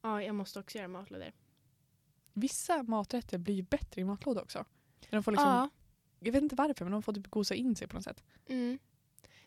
[0.00, 1.32] Ja, jag måste också göra matlådor.
[2.32, 4.64] Vissa maträtter blir ju bättre i matlåda också.
[5.10, 5.68] När De får liksom, Ja.
[6.20, 8.24] Jag vet inte varför men de får typ gosa in sig på något sätt.
[8.46, 8.78] Mm.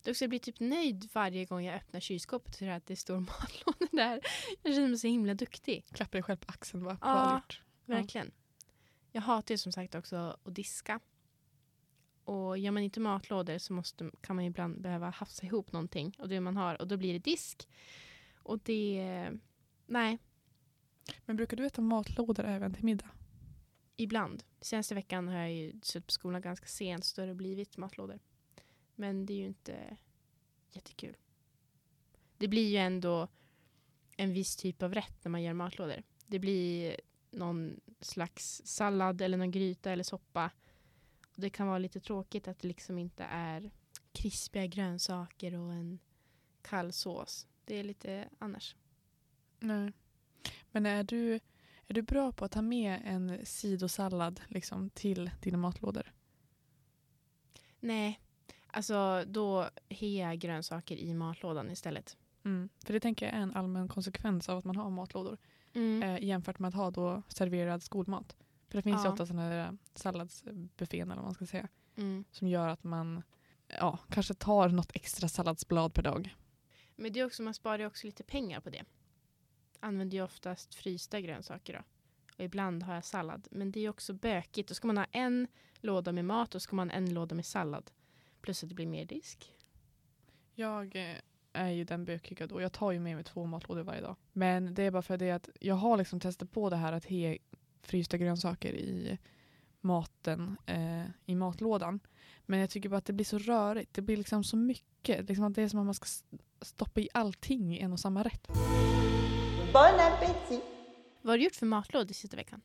[0.01, 2.86] Det är också, jag blir typ nöjd varje gång jag öppnar kylskåpet och ser att
[2.86, 4.21] det står matlådor där.
[4.63, 5.86] Jag känner mig så himla duktig.
[5.91, 6.84] Klappar dig själv på axeln.
[6.84, 7.41] Bara, Ja.
[7.86, 8.32] Verkligen.
[9.11, 10.99] Jag hatar ju som sagt också att diska.
[12.24, 16.15] Och Och gör man inte matlådor så måste, kan man ibland behöva hafsa ihop någonting
[16.17, 17.67] och det man har och då blir det disk.
[18.36, 19.32] Och det,
[19.86, 20.17] nej,
[21.26, 23.09] Men brukar du äta matlådor även till middag?
[23.95, 24.43] Ibland.
[24.61, 27.77] Senaste veckan har jag ju suttit på skolan ganska sent så då har det blivit
[27.77, 28.19] matlådor.
[28.95, 29.97] Men det är ju inte
[30.71, 31.17] jättekul.
[32.37, 33.27] Det blir ju ändå
[34.17, 36.03] en viss typ av rätt när man gör matlådor.
[36.27, 36.99] Det blir
[37.31, 40.51] någon slags sallad eller någon gryta eller soppa.
[41.35, 43.71] Och det kan vara lite tråkigt att det liksom inte är
[44.11, 45.99] krispiga grönsaker och en
[46.61, 47.47] kall sås.
[47.65, 48.75] Det är lite annars.
[49.59, 49.93] Nej.
[50.71, 51.39] Men är du,
[51.88, 56.13] är du bra på att ta med en sidosallad liksom, till dina matlådor?
[57.79, 58.19] Nej,
[58.67, 59.69] alltså då
[59.99, 62.17] jag grönsaker i matlådan istället.
[62.45, 62.69] Mm.
[62.86, 65.38] För det tänker jag är en allmän konsekvens av att man har matlådor.
[65.73, 66.03] Mm.
[66.03, 68.36] Eh, jämfört med att ha då serverad skolmat.
[68.69, 69.05] För det finns Ja.
[69.05, 71.67] ju ofta sådana här eh, salladsbuffén eller vad man ska säga.
[71.95, 72.23] Mm.
[72.31, 73.23] Som gör att man
[73.67, 76.36] ja, kanske tar något extra salladsblad per dag.
[76.95, 78.84] Men det är också, man sparar ju också lite pengar på det.
[79.84, 81.79] Använder ju oftast frysta grönsaker då.
[82.38, 83.47] Och ibland har jag sallad.
[83.51, 84.69] Men det är också bökigt.
[84.69, 87.45] Då ska man ha en låda med mat och ska man ha en låda med
[87.45, 87.91] sallad.
[88.41, 89.53] Plus att det blir mer disk.
[90.55, 91.17] Jag eh,
[91.53, 92.61] är ju den bökiga då.
[92.61, 94.15] Jag tar ju med mig två matlådor varje dag.
[94.31, 97.05] Men det är bara för det att jag har liksom testat på det här att
[97.05, 97.38] he
[97.81, 99.17] frysta grönsaker i
[99.81, 101.99] maten eh, i matlådan.
[102.45, 103.93] Men jag tycker bara att det blir så rörigt.
[103.93, 105.29] Det blir liksom så mycket.
[105.29, 106.05] Liksom att det är som att man ska
[106.61, 108.47] stoppa i allting i en och samma rätt.
[109.74, 110.63] Bon appétit
[111.21, 112.61] Vad har du gjort för matlådor sista veckan?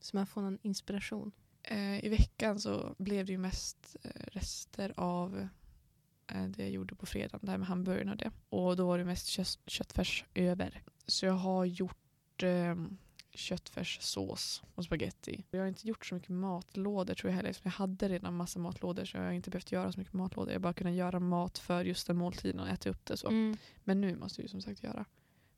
[0.00, 1.32] Så man får någon inspiration.
[1.62, 5.48] Eh, I veckan så blev det ju mest eh, rester av
[6.26, 8.30] eh, det jag gjorde på fredagen, det här med hamburgaren och det.
[8.48, 10.82] Och då var det mest kött, köttfärs över.
[11.06, 12.76] Så jag har gjort eh,
[13.30, 15.44] köttfärssås och spaghetti.
[15.50, 17.56] Jag har inte gjort så mycket matlådor tror jag heller.
[17.62, 20.50] Jag hade redan massa matlådor så jag har inte behövt göra så mycket matlådor.
[20.52, 23.28] Jag har bara kunnat göra mat för just den måltiden och äta upp det så.
[23.28, 23.56] Mm.
[23.84, 25.04] Men nu måste jag ju som sagt göra.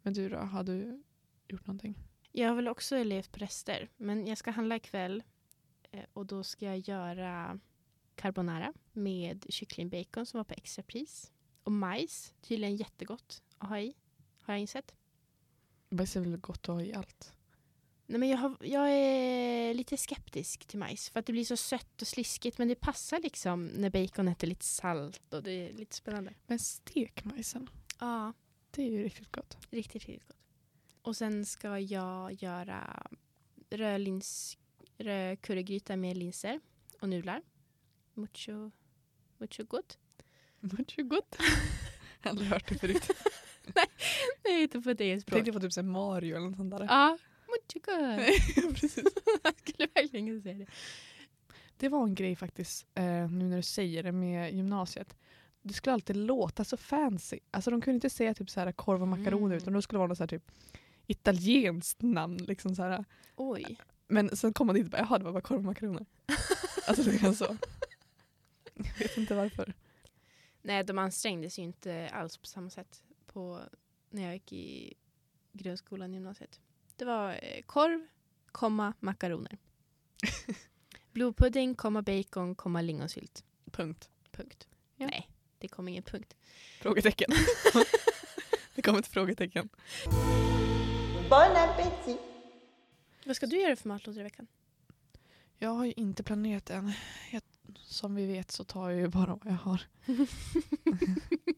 [0.04, 1.02] Men du då, har du
[1.48, 1.94] gjort någonting?
[2.32, 3.88] Jag har väl också levt på rester.
[3.96, 5.22] Men jag ska handla ikväll.
[5.90, 7.60] eh, Och då ska jag göra
[8.14, 11.32] carbonara med kycklingbacon som var på extrapris.
[11.62, 13.94] Och majs, tydligen jättegott att ha i.
[14.40, 14.94] Har jag insett.
[15.90, 17.32] Bajs är väl gott att ha i allt?
[18.06, 21.10] Nej, men jag, har, jag är lite skeptisk till majs.
[21.10, 22.58] För att det blir så sött och sliskigt.
[22.58, 25.34] Men det passar liksom när baconet är lite salt.
[25.34, 26.34] Och det är lite spännande.
[26.46, 28.32] Men stek majsen, Ja,
[28.76, 29.56] det är ju riktigt gott.
[29.70, 30.36] riktigt, riktigt gott.
[31.02, 33.06] Och sen ska jag göra
[33.70, 34.58] rödlins,
[34.98, 36.60] rödcurrygryta med linser
[37.00, 37.42] och nudlar.
[38.14, 38.70] Mucho,
[39.38, 39.98] mucho gott.
[40.60, 41.36] Mucho gott.
[42.22, 43.10] Jag har aldrig hört det förut.
[44.44, 45.34] Nej, inte på det Jag språk.
[45.34, 46.84] tänkte på typ så Mario eller något sånt där.
[46.84, 47.18] Ja,
[47.48, 48.74] mucho gott.
[48.80, 49.04] Precis.
[49.42, 50.66] jag skulle verkligen inte säga det.
[51.76, 55.16] Det var en grej faktiskt, eh, nu när du säger det med gymnasiet.
[55.66, 57.38] Det skulle alltid låta så fancy.
[57.50, 59.56] Alltså de kunde inte säga typ så här korv och makaroner Mm.
[59.58, 60.50] utan det skulle vara något så här typ
[61.06, 62.36] italienskt namn.
[62.36, 63.04] Liksom så här.
[63.36, 63.76] Oj.
[64.08, 66.06] Men sen kom man dit och bara, jaha det var bara korv och makaroner.
[66.88, 67.56] alltså det var så.
[68.74, 69.74] Jag vet inte varför.
[70.62, 73.60] Nej, de ansträngde sig ju inte alls på samma sätt på,
[74.10, 74.94] när jag gick i
[75.52, 76.60] grundskolan och gymnasiet.
[76.96, 78.06] Det var eh, korv,
[78.52, 79.58] komma, makaroner.
[81.12, 83.44] Blodpudding, komma, bacon, komma, lingonsylt.
[83.70, 84.08] Punkt.
[84.30, 84.68] Punkt.
[84.96, 85.06] Ja.
[85.06, 85.28] Nej,
[85.64, 86.36] det kom ingen punkt.
[86.80, 87.30] Frågetecken.
[88.74, 89.68] det kom ett frågetecken.
[91.30, 92.20] Bon appétit
[93.24, 94.46] Vad ska du göra för matlådor i veckan?
[95.58, 96.92] Jag har ju inte planerat än.
[97.32, 97.42] Jag,
[97.76, 99.82] som vi vet så tar jag ju bara vad jag har.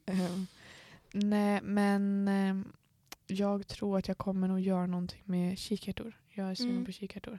[0.07, 0.47] Ehm,
[1.13, 2.73] nej, men ehm,
[3.27, 6.19] jag tror att jag kommer nog göra någonting med kikärtor.
[6.31, 6.85] Jag är sugen Mm.
[6.85, 7.39] på kikärtor.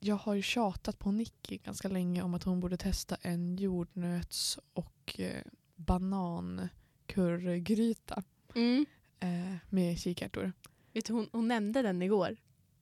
[0.00, 4.58] Jag har ju tjatat på Nicky ganska länge om att hon borde testa en jordnöts
[4.72, 5.42] och eh,
[5.76, 8.22] banankurrgryta
[8.54, 8.86] Mm.
[9.20, 10.52] eh, med kikärtor.
[10.92, 12.36] Vet du, hon, hon nämnde den igår.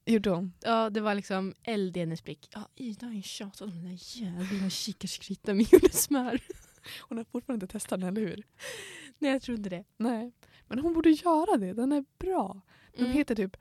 [0.06, 0.52] Gjorde hon?
[0.60, 2.48] Ja, det var liksom eld i hennes blick.
[2.54, 6.40] Ja, Ida har ju tjatat om den där jävla kikärtsgrytan med jordnötssmör.
[7.08, 8.42] Hon har fortfarande inte testat den, eller hur?
[9.18, 9.84] Nej, jag trodde det.
[9.96, 10.32] Nej.
[10.68, 12.60] Men hon borde göra det, den är bra.
[12.96, 13.16] Den Mm.
[13.18, 13.56] heter typ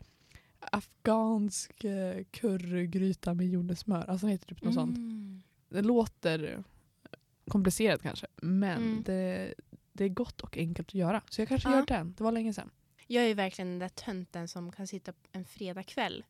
[0.72, 4.06] afghansk eh, currygryta med jordnötssmör.
[4.10, 4.98] Alltså den heter typ något sånt.
[4.98, 5.42] Mm.
[5.70, 6.64] Det låter
[7.48, 9.04] komplicerat kanske, men Mm.
[9.06, 9.54] det,
[9.92, 11.22] det är gott och enkelt att göra.
[11.30, 11.76] Så jag kanske Ja.
[11.76, 12.14] gör den.
[12.18, 12.70] Det var länge sedan.
[13.08, 16.24] Jag är verkligen den där tönten som kan sitta en fredagkväll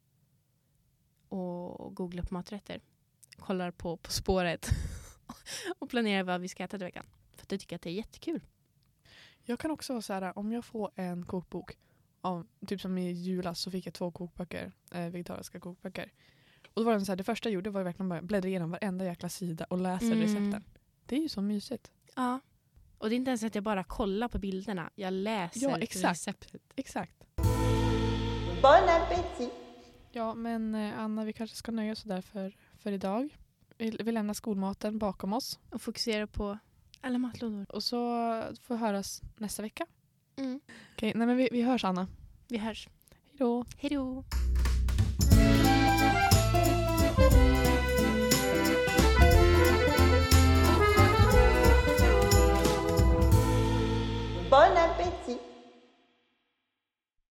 [1.29, 2.81] och googla på maträtter.
[3.37, 4.69] Kollar på På spåret
[5.79, 7.05] och planerar vad vi ska äta i veckan.
[7.35, 8.41] För att jag tycker att det är jättekul.
[9.43, 11.77] Jag kan också vara så här, om jag får en kokbok,
[12.23, 16.11] om, typ som i julas så fick jag två kokböcker, eh, vegetariska kokböcker.
[16.73, 18.49] Och då var det så här, det första jag gjorde var ju verkligen bara bläddra
[18.49, 20.19] igenom varenda jäkla sida och läsa Mm.
[20.19, 20.63] recepten.
[21.05, 21.91] Det är ju så mysigt.
[22.15, 22.39] Ja.
[22.97, 24.89] Och det är inte ens att jag bara kollar på bilderna.
[24.95, 26.11] Jag läser Ja, exakt.
[26.11, 26.61] receptet.
[26.75, 27.23] Exakt.
[28.61, 29.51] Bon appétit
[30.11, 33.37] Ja, men eh, Anna, vi kanske ska nöja oss där för, för idag.
[33.77, 35.59] Vi, vi lämnar skolmaten bakom oss.
[35.69, 36.57] Och fokusera på
[37.01, 37.65] alla matlådor.
[37.69, 37.97] Och så
[38.61, 39.85] får vi höras nästa vecka.
[40.35, 40.59] Mm.
[40.95, 42.07] Okej, nej men vi, vi hörs Anna.
[42.47, 42.87] Vi hörs.
[43.09, 43.65] Hej då.
[43.77, 44.23] Hej då!